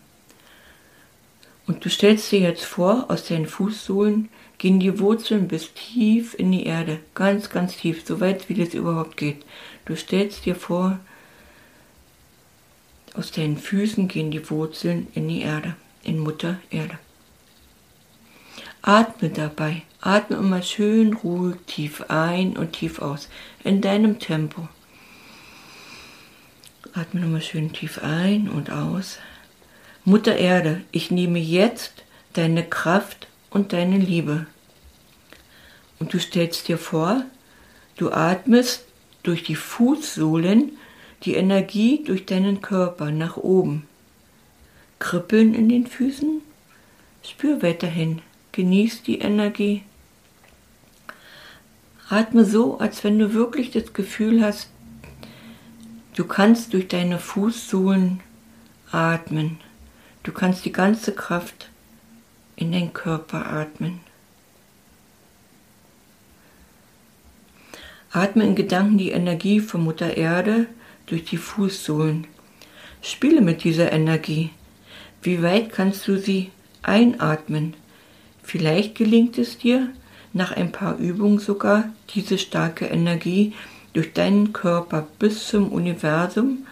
Und 1.67 1.85
du 1.85 1.91
stellst 1.91 2.31
dir 2.31 2.41
jetzt 2.41 2.65
vor, 2.65 3.07
aus 3.09 3.27
deinen 3.27 3.47
Fußsohlen 3.47 4.29
gehen 4.59 4.81
die 4.81 4.99
Wurzeln 4.99 5.49
bis 5.49 5.73
tief 5.75 6.35
in 6.35 6.53
die 6.53 6.65
Erde, 6.65 7.01
ganz, 7.15 7.51
ganz 7.51 7.77
tief, 7.77 8.05
so 8.07 8.21
weit 8.21 8.49
wie 8.49 8.55
das 8.55 8.75
überhaupt 8.75 9.17
geht. 9.17 9.45
Du 9.85 9.97
stellst 9.97 10.47
dir 10.47 10.55
vor, 10.55 10.99
aus 13.15 13.33
deinen 13.33 13.59
Füßen 13.59 14.09
gehen 14.09 14.31
die 14.31 14.49
Wurzeln 14.51 15.09
in 15.15 15.29
die 15.29 15.43
Erde, 15.43 15.75
in 16.03 16.19
Mutter 16.19 16.59
Erde. 16.71 16.99
Atme 18.83 19.31
dabei, 19.31 19.83
atme 20.01 20.37
immer 20.37 20.63
schön 20.63 21.15
ruhig 21.15 21.57
tief 21.67 22.05
ein 22.09 22.57
und 22.57 22.75
tief 22.75 23.01
aus, 23.01 23.29
in 23.65 23.81
deinem 23.81 24.21
Tempo. 24.21 24.69
Atme 26.95 27.21
nochmal 27.21 27.43
schön 27.43 27.73
tief 27.73 27.99
ein 28.03 28.49
und 28.49 28.71
aus. 28.71 29.19
Mutter 30.09 30.37
Erde, 30.37 30.83
ich 30.93 31.11
nehme 31.11 31.41
jetzt 31.41 32.05
deine 32.33 32.63
Kraft 32.63 33.27
und 33.51 33.73
deine 33.73 33.99
Liebe. 33.99 34.47
Und 35.99 36.15
du 36.15 36.21
stellst 36.21 36.69
dir 36.69 36.79
vor, 36.79 37.25
du 37.97 38.13
atmest 38.13 38.85
durch 39.25 39.43
die 39.43 39.57
Fußsohlen 39.57 40.79
die 41.25 41.35
Energie 41.35 42.05
durch 42.05 42.25
deinen 42.25 42.61
Körper 42.61 43.11
nach 43.11 43.37
oben. 43.37 43.89
Kribbeln 45.01 45.55
in 45.55 45.69
den 45.69 45.89
Füßen, 45.89 46.41
spür 47.25 47.61
weiterhin, 47.61 48.23
genieß 48.53 49.03
die 49.03 49.19
Energie. 49.19 49.83
Atme 52.09 52.45
so, 52.45 52.79
als 52.79 53.03
wenn 53.03 53.19
du 53.19 53.35
wirklich 53.35 53.73
das 53.73 53.93
Gefühl 53.93 54.45
hast, 54.45 54.71
du 56.15 56.25
kannst 56.25 56.75
durch 56.75 56.87
deine 56.87 57.19
Fußsohlen 57.19 58.21
atmen. 58.93 59.59
Du 60.27 60.33
kannst 60.33 60.65
die 60.65 60.73
ganze 60.73 61.13
Kraft 61.13 61.69
in 62.57 62.73
den 62.73 62.93
Körper 62.93 63.47
atmen. 63.47 64.01
Atme 68.11 68.43
in 68.43 68.57
Gedanken 68.57 68.99
die 68.99 69.13
Energie 69.13 69.61
von 69.61 69.85
Mutter 69.85 70.17
Erde 70.17 70.67
durch 71.07 71.27
die 71.27 71.37
Fußsohlen. 71.37 72.27
Spiele 73.03 73.41
mit 73.41 73.63
dieser 73.63 73.93
Energie. 73.93 74.51
Wie 75.23 75.45
weit 75.45 75.71
kannst 75.71 76.09
du 76.09 76.19
sie 76.19 76.51
einatmen? 76.83 77.75
Vielleicht 78.43 78.97
gelingt 78.97 79.39
es 79.39 79.59
dir, 79.59 79.91
nach 80.33 80.51
ein 80.51 80.73
paar 80.73 80.99
Übungen 80.99 81.39
sogar, 81.39 81.85
diese 82.17 82.39
starke 82.39 82.87
Energie 82.87 83.53
durch 83.93 84.13
deinen 84.13 84.53
Körper 84.53 85.07
bis 85.21 85.47
zum 85.47 85.71
Universum 85.71 86.66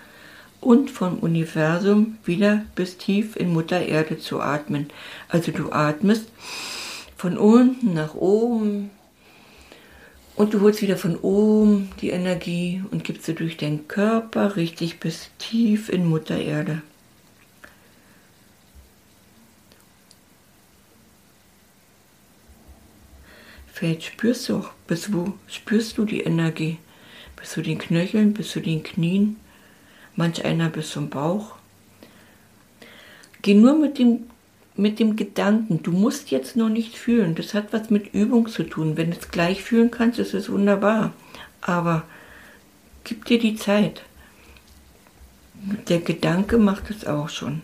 und 0.64 0.90
vom 0.90 1.18
Universum 1.18 2.18
wieder 2.24 2.64
bis 2.74 2.96
tief 2.96 3.36
in 3.36 3.52
Mutter 3.52 3.84
Erde 3.86 4.18
zu 4.18 4.40
atmen. 4.40 4.88
Also 5.28 5.52
du 5.52 5.72
atmest 5.72 6.28
von 7.16 7.38
unten 7.38 7.94
nach 7.94 8.14
oben 8.14 8.90
und 10.36 10.54
du 10.54 10.60
holst 10.60 10.82
wieder 10.82 10.96
von 10.96 11.16
oben 11.16 11.90
die 12.00 12.10
Energie 12.10 12.82
und 12.90 13.04
gibst 13.04 13.24
sie 13.24 13.34
durch 13.34 13.56
deinen 13.56 13.86
Körper 13.88 14.56
richtig 14.56 15.00
bis 15.00 15.30
tief 15.38 15.88
in 15.88 16.06
Mutter 16.06 16.38
Erde. 16.38 16.82
Vielleicht 23.72 24.04
spürst 24.04 24.48
du 24.48 24.58
auch, 24.58 24.70
bis 24.86 25.12
wo 25.12 25.34
spürst 25.48 25.98
du 25.98 26.04
die 26.04 26.20
Energie? 26.20 26.78
Bis 27.36 27.50
zu 27.50 27.60
den 27.60 27.78
Knöcheln, 27.78 28.32
bis 28.32 28.50
zu 28.50 28.60
den 28.60 28.82
Knien, 28.82 29.36
manch 30.16 30.44
einer 30.44 30.68
bis 30.68 30.90
zum 30.90 31.10
Bauch. 31.10 31.56
Geh 33.42 33.54
nur 33.54 33.76
mit 33.76 33.98
dem, 33.98 34.24
mit 34.76 34.98
dem 34.98 35.16
Gedanken, 35.16 35.82
du 35.82 35.92
musst 35.92 36.30
jetzt 36.30 36.56
noch 36.56 36.68
nicht 36.68 36.96
fühlen. 36.96 37.34
Das 37.34 37.54
hat 37.54 37.72
was 37.72 37.90
mit 37.90 38.14
Übung 38.14 38.48
zu 38.48 38.64
tun. 38.64 38.96
Wenn 38.96 39.10
du 39.10 39.18
es 39.18 39.30
gleich 39.30 39.62
fühlen 39.62 39.90
kannst, 39.90 40.18
ist 40.18 40.34
es 40.34 40.50
wunderbar. 40.50 41.12
Aber 41.60 42.04
gib 43.04 43.24
dir 43.26 43.38
die 43.38 43.56
Zeit. 43.56 44.02
Der 45.88 46.00
Gedanke 46.00 46.58
macht 46.58 46.90
es 46.90 47.06
auch 47.06 47.28
schon. 47.28 47.62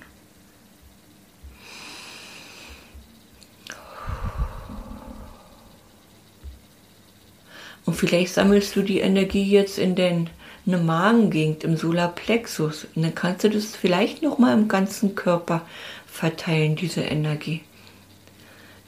Und 7.85 7.95
vielleicht 7.95 8.35
sammelst 8.35 8.77
du 8.77 8.83
die 8.83 9.01
Energie 9.01 9.43
jetzt 9.43 9.79
in 9.79 9.97
den 9.97 10.31
eine 10.73 10.83
Magengegend, 10.83 11.65
im 11.65 11.77
Solarplexus. 11.77 12.87
Und 12.95 13.03
dann 13.03 13.15
kannst 13.15 13.45
du 13.45 13.51
das 13.51 13.77
vielleicht 13.77 14.23
nochmal 14.23 14.57
im 14.57 14.69
ganzen 14.69 15.15
Körper 15.15 15.63
verteilen, 16.07 16.77
diese 16.77 17.03
Energie. 17.03 17.63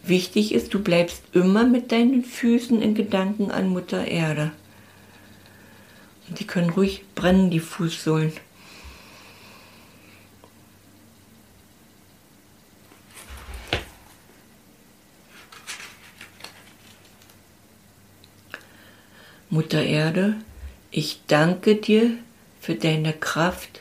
Wichtig 0.04 0.52
ist, 0.52 0.74
du 0.74 0.82
bleibst 0.82 1.22
immer 1.32 1.64
mit 1.64 1.92
deinen 1.92 2.24
Füßen 2.24 2.82
in 2.82 2.94
Gedanken 2.94 3.50
an 3.50 3.68
Mutter 3.68 4.06
Erde. 4.06 4.52
Und 6.28 6.40
die 6.40 6.46
können 6.46 6.70
ruhig 6.70 7.04
brennen, 7.14 7.50
die 7.50 7.60
Fußsohlen. 7.60 8.32
Mutter 19.50 19.82
Erde, 19.82 20.36
ich 20.92 21.22
danke 21.26 21.76
dir 21.76 22.10
für 22.60 22.74
deine 22.74 23.14
Kraft 23.14 23.80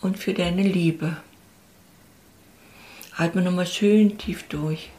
und 0.00 0.18
für 0.18 0.32
deine 0.32 0.62
Liebe. 0.62 1.16
Atme 3.16 3.42
nochmal 3.42 3.66
schön 3.66 4.16
tief 4.18 4.44
durch. 4.44 4.90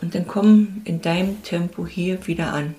Und 0.00 0.16
dann 0.16 0.26
komm 0.26 0.82
in 0.84 1.00
deinem 1.00 1.42
Tempo 1.44 1.86
hier 1.86 2.26
wieder 2.26 2.52
an. 2.52 2.74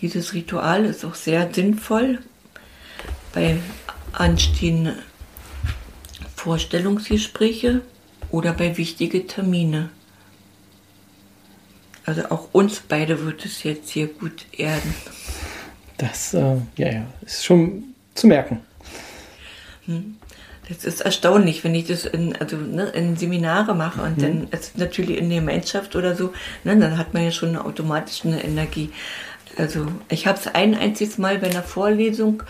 Dieses 0.00 0.32
Ritual 0.32 0.86
ist 0.86 1.04
auch 1.04 1.14
sehr 1.14 1.52
sinnvoll 1.52 2.22
bei 3.32 3.58
anstehenden 4.12 4.98
Vorstellungsgespräche 6.34 7.82
oder 8.30 8.54
bei 8.54 8.76
wichtigen 8.76 9.28
Termine. 9.28 9.90
Also 12.06 12.30
auch 12.30 12.48
uns 12.52 12.80
beide 12.80 13.24
wird 13.24 13.44
es 13.44 13.62
jetzt 13.62 13.90
hier 13.90 14.08
gut 14.08 14.46
erden. 14.52 14.94
Das, 15.96 16.34
äh, 16.34 16.56
ja, 16.76 16.92
ja, 16.92 17.06
ist 17.24 17.44
schon 17.44 17.94
zu 18.14 18.26
merken. 18.26 18.60
Hm. 19.86 20.16
Das 20.68 20.84
ist 20.84 21.02
erstaunlich, 21.02 21.62
wenn 21.62 21.74
ich 21.74 21.86
das 21.86 22.06
in, 22.06 22.34
also, 22.36 22.56
ne, 22.56 22.86
in 22.90 23.16
Seminare 23.16 23.74
mache 23.74 24.00
und 24.00 24.16
mhm. 24.16 24.22
dann 24.22 24.48
ist 24.50 24.78
natürlich 24.78 25.18
in 25.18 25.28
der 25.28 25.40
Gemeinschaft 25.40 25.94
oder 25.94 26.16
so, 26.16 26.32
ne, 26.64 26.76
dann 26.78 26.96
hat 26.96 27.12
man 27.12 27.22
ja 27.22 27.32
schon 27.32 27.56
automatisch 27.56 28.24
eine 28.24 28.42
Energie. 28.42 28.90
Also 29.56 29.86
ich 30.08 30.26
habe 30.26 30.38
es 30.38 30.48
ein 30.48 30.74
einziges 30.74 31.18
Mal 31.18 31.38
bei 31.38 31.48
einer 31.48 31.62
Vorlesung 31.62 32.42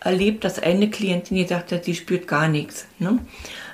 erlebt, 0.00 0.44
dass 0.44 0.62
eine 0.62 0.90
Klientin 0.90 1.38
gesagt 1.38 1.72
hat, 1.72 1.84
sie 1.84 1.94
spürt 1.94 2.28
gar 2.28 2.46
nichts. 2.46 2.86
Ne? 2.98 3.18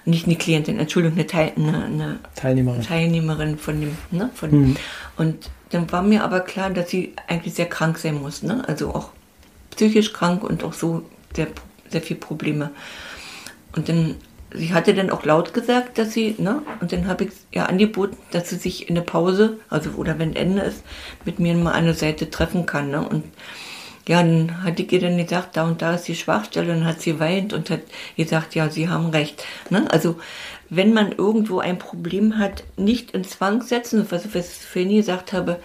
Nicht 0.08 0.26
eine 0.26 0.36
Klientin, 0.36 0.78
Entschuldigung, 0.78 1.18
eine, 1.18 1.52
eine, 1.56 1.84
eine 1.84 2.18
Teilnehmerin. 2.34 2.82
Teilnehmerin 2.82 3.58
von 3.58 3.80
dem, 3.80 3.96
ne, 4.10 4.30
von, 4.34 4.50
mhm. 4.50 4.76
und 5.16 5.50
dann 5.70 5.90
war 5.92 6.02
mir 6.02 6.24
aber 6.24 6.40
klar, 6.40 6.70
dass 6.70 6.90
sie 6.90 7.12
eigentlich 7.26 7.54
sehr 7.54 7.68
krank 7.68 7.98
sein 7.98 8.20
muss, 8.20 8.42
ne, 8.42 8.66
also 8.66 8.94
auch 8.94 9.10
psychisch 9.70 10.12
krank 10.12 10.42
und 10.42 10.64
auch 10.64 10.72
so 10.72 11.02
sehr, 11.36 11.48
sehr 11.88 12.02
viel 12.02 12.16
Probleme. 12.16 12.70
Und 13.76 13.88
dann, 13.88 14.16
sie 14.52 14.72
hatte 14.72 14.94
dann 14.94 15.10
auch 15.10 15.24
laut 15.24 15.52
gesagt, 15.52 15.98
dass 15.98 16.12
sie, 16.12 16.34
ne, 16.38 16.62
und 16.80 16.92
dann 16.92 17.06
habe 17.06 17.24
ich 17.24 17.30
ihr 17.52 17.68
angeboten, 17.68 18.16
dass 18.30 18.48
sie 18.48 18.56
sich 18.56 18.88
in 18.88 18.94
der 18.94 19.02
Pause, 19.02 19.58
also 19.68 19.90
oder 19.90 20.18
wenn 20.18 20.34
Ende 20.34 20.62
ist, 20.62 20.82
mit 21.24 21.38
mir 21.38 21.54
mal 21.54 21.72
an 21.72 21.84
der 21.84 21.94
Seite 21.94 22.30
treffen 22.30 22.64
kann, 22.64 22.90
ne, 22.90 23.06
und 23.06 23.24
ja, 24.08 24.22
dann 24.22 24.64
hatte 24.64 24.82
ich 24.82 24.92
ihr 24.92 25.00
dann 25.00 25.18
gesagt, 25.18 25.56
da 25.56 25.64
und 25.64 25.82
da 25.82 25.94
ist 25.94 26.08
die 26.08 26.16
Schwachstelle 26.16 26.72
und 26.72 26.86
hat 26.86 27.00
sie 27.00 27.20
weint 27.20 27.52
und 27.52 27.68
hat 27.68 27.82
gesagt, 28.16 28.54
ja, 28.54 28.70
Sie 28.70 28.88
haben 28.88 29.10
recht. 29.10 29.44
Ne? 29.68 29.86
Also 29.90 30.16
wenn 30.70 30.94
man 30.94 31.12
irgendwo 31.12 31.60
ein 31.60 31.78
Problem 31.78 32.38
hat, 32.38 32.64
nicht 32.76 33.10
in 33.12 33.24
Zwang 33.24 33.62
setzen, 33.62 34.06
was 34.10 34.24
ich 34.24 34.30
vorhin 34.32 34.96
gesagt 34.96 35.34
habe, 35.34 35.60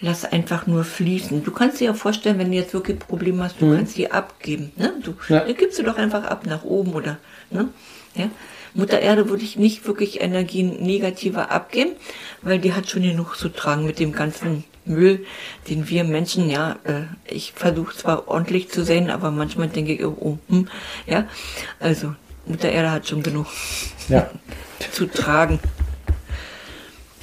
lass 0.00 0.26
einfach 0.26 0.66
nur 0.66 0.84
fließen. 0.84 1.42
Du 1.42 1.50
kannst 1.50 1.80
dir 1.80 1.86
ja 1.86 1.94
vorstellen, 1.94 2.38
wenn 2.38 2.50
du 2.50 2.56
jetzt 2.58 2.74
wirklich 2.74 2.98
Probleme 2.98 3.44
hast, 3.44 3.60
du 3.60 3.66
mhm. 3.66 3.76
kannst 3.76 3.94
sie 3.94 4.10
abgeben. 4.10 4.72
Ne? 4.76 4.92
Du 5.02 5.14
ja. 5.28 5.50
gibst 5.52 5.78
du 5.78 5.82
doch 5.82 5.96
einfach 5.96 6.24
ab 6.24 6.44
nach 6.46 6.64
oben 6.64 6.92
oder. 6.92 7.16
Ne? 7.50 7.68
Ja? 8.14 8.28
Mutter 8.74 9.00
Erde 9.00 9.30
würde 9.30 9.42
ich 9.42 9.56
nicht 9.56 9.86
wirklich 9.86 10.20
Energien 10.20 10.82
negativer 10.82 11.50
abgeben, 11.50 11.92
weil 12.42 12.58
die 12.58 12.74
hat 12.74 12.90
schon 12.90 13.04
genug 13.04 13.36
zu 13.36 13.48
tragen 13.48 13.86
mit 13.86 13.98
dem 13.98 14.12
ganzen 14.12 14.64
Müll, 14.86 15.24
den 15.68 15.88
wir 15.88 16.04
Menschen, 16.04 16.48
ja, 16.50 16.76
äh, 16.84 17.02
ich 17.26 17.52
versuche 17.52 17.96
zwar 17.96 18.28
ordentlich 18.28 18.70
zu 18.70 18.84
sehen, 18.84 19.10
aber 19.10 19.30
manchmal 19.30 19.68
denke 19.68 19.94
ich, 19.94 20.04
oh, 20.04 20.38
hm, 20.48 20.68
ja, 21.06 21.26
also 21.80 22.14
Mutter 22.46 22.70
Erde 22.70 22.90
hat 22.90 23.08
schon 23.08 23.22
genug 23.22 23.46
ja. 24.08 24.30
zu 24.92 25.06
tragen. 25.06 25.58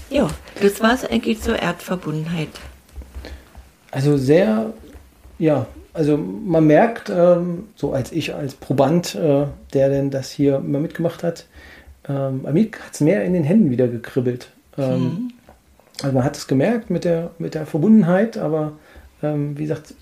Ja, 0.10 0.30
das 0.62 0.82
war 0.82 0.94
es 0.94 1.06
eigentlich 1.06 1.42
zur 1.42 1.58
Erdverbundenheit. 1.58 2.50
Also 3.92 4.18
sehr, 4.18 4.74
ja, 5.40 5.66
also 5.94 6.18
man 6.18 6.66
merkt, 6.66 7.10
ähm, 7.10 7.70
so 7.76 7.94
als 7.94 8.12
ich 8.12 8.34
als 8.34 8.56
Proband, 8.56 9.16
äh, 9.16 9.46
der 9.74 9.90
denn 9.90 10.12
das 10.12 10.32
hier 10.32 10.58
immer 10.58 10.80
mitgemacht 10.80 11.24
hat, 11.24 11.46
ähm, 12.08 12.42
bei 12.44 12.52
mir 12.52 12.66
hat 12.66 12.94
es 12.94 13.02
mehr 13.02 13.24
in 13.24 13.34
den 13.34 13.44
Händen 13.44 13.72
wieder 13.72 13.88
gekribbelt. 13.88 14.50
Ähm, 14.78 15.02
mhm. 15.02 15.34
Also 16.04 16.16
man 16.16 16.24
hat 16.24 16.38
es 16.38 16.48
gemerkt 16.48 16.90
mit 16.90 17.06
der, 17.06 17.32
mit 17.40 17.54
der 17.56 17.66
Verbundenheit, 17.66 18.38
aber 18.38 18.74
ähm, 19.22 19.58
wie 19.58 19.64
gesagt, 19.64 19.94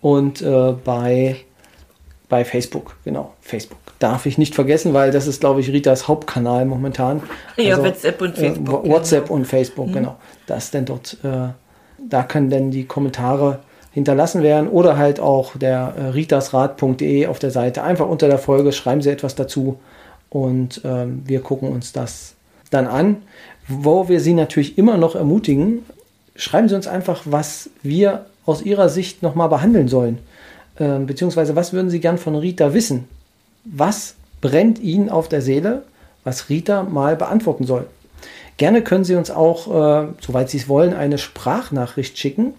und 0.00 0.42
äh, 0.42 0.74
bei, 0.84 1.36
bei 2.28 2.44
Facebook, 2.44 2.96
genau, 3.04 3.34
Facebook. 3.40 3.78
Darf 3.98 4.26
ich 4.26 4.36
nicht 4.36 4.54
vergessen, 4.54 4.92
weil 4.92 5.10
das 5.10 5.26
ist, 5.26 5.40
glaube 5.40 5.60
ich, 5.60 5.70
Ritas 5.70 6.06
Hauptkanal 6.06 6.66
momentan. 6.66 7.22
Ja, 7.56 7.76
also, 7.76 7.86
WhatsApp 7.86 8.20
und 8.20 8.36
äh, 8.36 8.40
Facebook. 8.40 8.84
Äh, 8.84 8.90
WhatsApp 8.90 9.24
genau. 9.24 9.34
und 9.34 9.46
Facebook, 9.46 9.86
mhm. 9.88 9.92
genau. 9.92 10.16
Das 10.46 10.70
denn 10.70 10.84
dort, 10.84 11.16
äh, 11.24 11.48
da 11.98 12.22
können 12.24 12.50
dann 12.50 12.70
die 12.70 12.84
Kommentare 12.84 13.60
hinterlassen 13.96 14.42
werden 14.42 14.68
oder 14.68 14.98
halt 14.98 15.20
auch 15.20 15.56
der 15.56 15.94
äh, 15.96 16.08
ritasrat.de 16.08 17.28
auf 17.28 17.38
der 17.38 17.50
Seite. 17.50 17.82
Einfach 17.82 18.06
unter 18.06 18.28
der 18.28 18.36
Folge 18.36 18.72
schreiben 18.72 19.00
Sie 19.00 19.08
etwas 19.08 19.36
dazu 19.36 19.78
und 20.28 20.82
ähm, 20.84 21.22
wir 21.24 21.40
gucken 21.40 21.70
uns 21.70 21.94
das 21.94 22.34
dann 22.70 22.88
an. 22.88 23.16
Wo 23.68 24.10
wir 24.10 24.20
Sie 24.20 24.34
natürlich 24.34 24.76
immer 24.76 24.98
noch 24.98 25.14
ermutigen, 25.14 25.78
schreiben 26.34 26.68
Sie 26.68 26.74
uns 26.74 26.86
einfach, 26.86 27.22
was 27.24 27.70
wir 27.82 28.26
aus 28.44 28.60
Ihrer 28.60 28.90
Sicht 28.90 29.22
nochmal 29.22 29.48
behandeln 29.48 29.88
sollen. 29.88 30.18
Ähm, 30.78 31.06
beziehungsweise 31.06 31.56
was 31.56 31.72
würden 31.72 31.88
Sie 31.88 32.00
gern 32.00 32.18
von 32.18 32.34
Rita 32.34 32.74
wissen? 32.74 33.08
Was 33.64 34.14
brennt 34.42 34.78
Ihnen 34.78 35.08
auf 35.08 35.30
der 35.30 35.40
Seele, 35.40 35.84
was 36.22 36.50
Rita 36.50 36.82
mal 36.82 37.16
beantworten 37.16 37.64
soll? 37.64 37.86
Gerne 38.58 38.82
können 38.82 39.04
Sie 39.04 39.14
uns 39.14 39.30
auch, 39.30 39.68
äh, 39.68 40.08
soweit 40.20 40.50
Sie 40.50 40.58
es 40.58 40.68
wollen, 40.68 40.92
eine 40.92 41.16
Sprachnachricht 41.16 42.18
schicken 42.18 42.52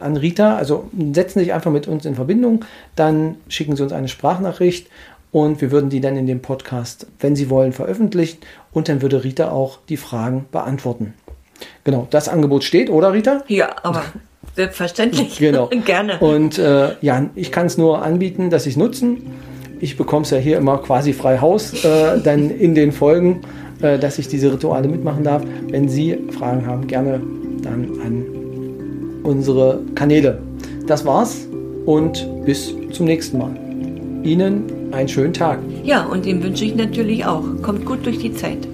an 0.00 0.16
Rita. 0.16 0.56
Also 0.56 0.90
setzen 1.12 1.40
Sie 1.40 1.46
sich 1.46 1.54
einfach 1.54 1.70
mit 1.70 1.88
uns 1.88 2.04
in 2.04 2.14
Verbindung, 2.14 2.64
dann 2.96 3.36
schicken 3.48 3.76
Sie 3.76 3.82
uns 3.82 3.92
eine 3.92 4.08
Sprachnachricht 4.08 4.88
und 5.30 5.60
wir 5.60 5.70
würden 5.70 5.90
die 5.90 6.00
dann 6.00 6.16
in 6.16 6.26
dem 6.26 6.40
Podcast, 6.40 7.06
wenn 7.20 7.36
Sie 7.36 7.50
wollen, 7.50 7.72
veröffentlichen 7.72 8.38
und 8.72 8.88
dann 8.88 9.02
würde 9.02 9.24
Rita 9.24 9.50
auch 9.50 9.78
die 9.88 9.96
Fragen 9.96 10.46
beantworten. 10.50 11.14
Genau, 11.84 12.06
das 12.10 12.28
Angebot 12.28 12.64
steht, 12.64 12.90
oder 12.90 13.12
Rita? 13.12 13.42
Ja, 13.48 13.74
aber 13.82 14.04
selbstverständlich. 14.56 15.38
genau. 15.38 15.68
Gerne. 15.84 16.18
Und 16.20 16.58
äh, 16.58 16.94
ja, 17.00 17.26
ich 17.34 17.52
kann 17.52 17.66
es 17.66 17.78
nur 17.78 18.02
anbieten, 18.02 18.50
dass 18.50 18.64
Sie 18.64 18.70
es 18.70 18.76
nutzen. 18.76 19.32
ich 19.80 19.96
bekomme 19.96 20.22
es 20.22 20.30
ja 20.30 20.38
hier 20.38 20.58
immer 20.58 20.78
quasi 20.78 21.12
frei 21.12 21.38
Haus, 21.38 21.84
äh, 21.84 22.20
dann 22.20 22.50
in 22.50 22.74
den 22.74 22.92
Folgen, 22.92 23.42
äh, 23.82 23.98
dass 23.98 24.18
ich 24.18 24.28
diese 24.28 24.52
Rituale 24.52 24.88
mitmachen 24.88 25.24
darf. 25.24 25.42
Wenn 25.68 25.88
Sie 25.88 26.18
Fragen 26.36 26.66
haben, 26.66 26.86
gerne 26.86 27.20
dann 27.62 28.00
an 28.04 28.37
unsere 29.28 29.80
Kanäle. 29.94 30.38
Das 30.86 31.04
war's 31.04 31.46
und 31.84 32.26
bis 32.44 32.74
zum 32.92 33.06
nächsten 33.06 33.38
Mal. 33.38 33.54
Ihnen 34.24 34.64
einen 34.90 35.08
schönen 35.08 35.34
Tag. 35.34 35.58
Ja, 35.84 36.06
und 36.06 36.24
dem 36.24 36.42
wünsche 36.42 36.64
ich 36.64 36.74
natürlich 36.74 37.24
auch. 37.26 37.44
Kommt 37.62 37.84
gut 37.84 38.04
durch 38.04 38.18
die 38.18 38.32
Zeit. 38.32 38.66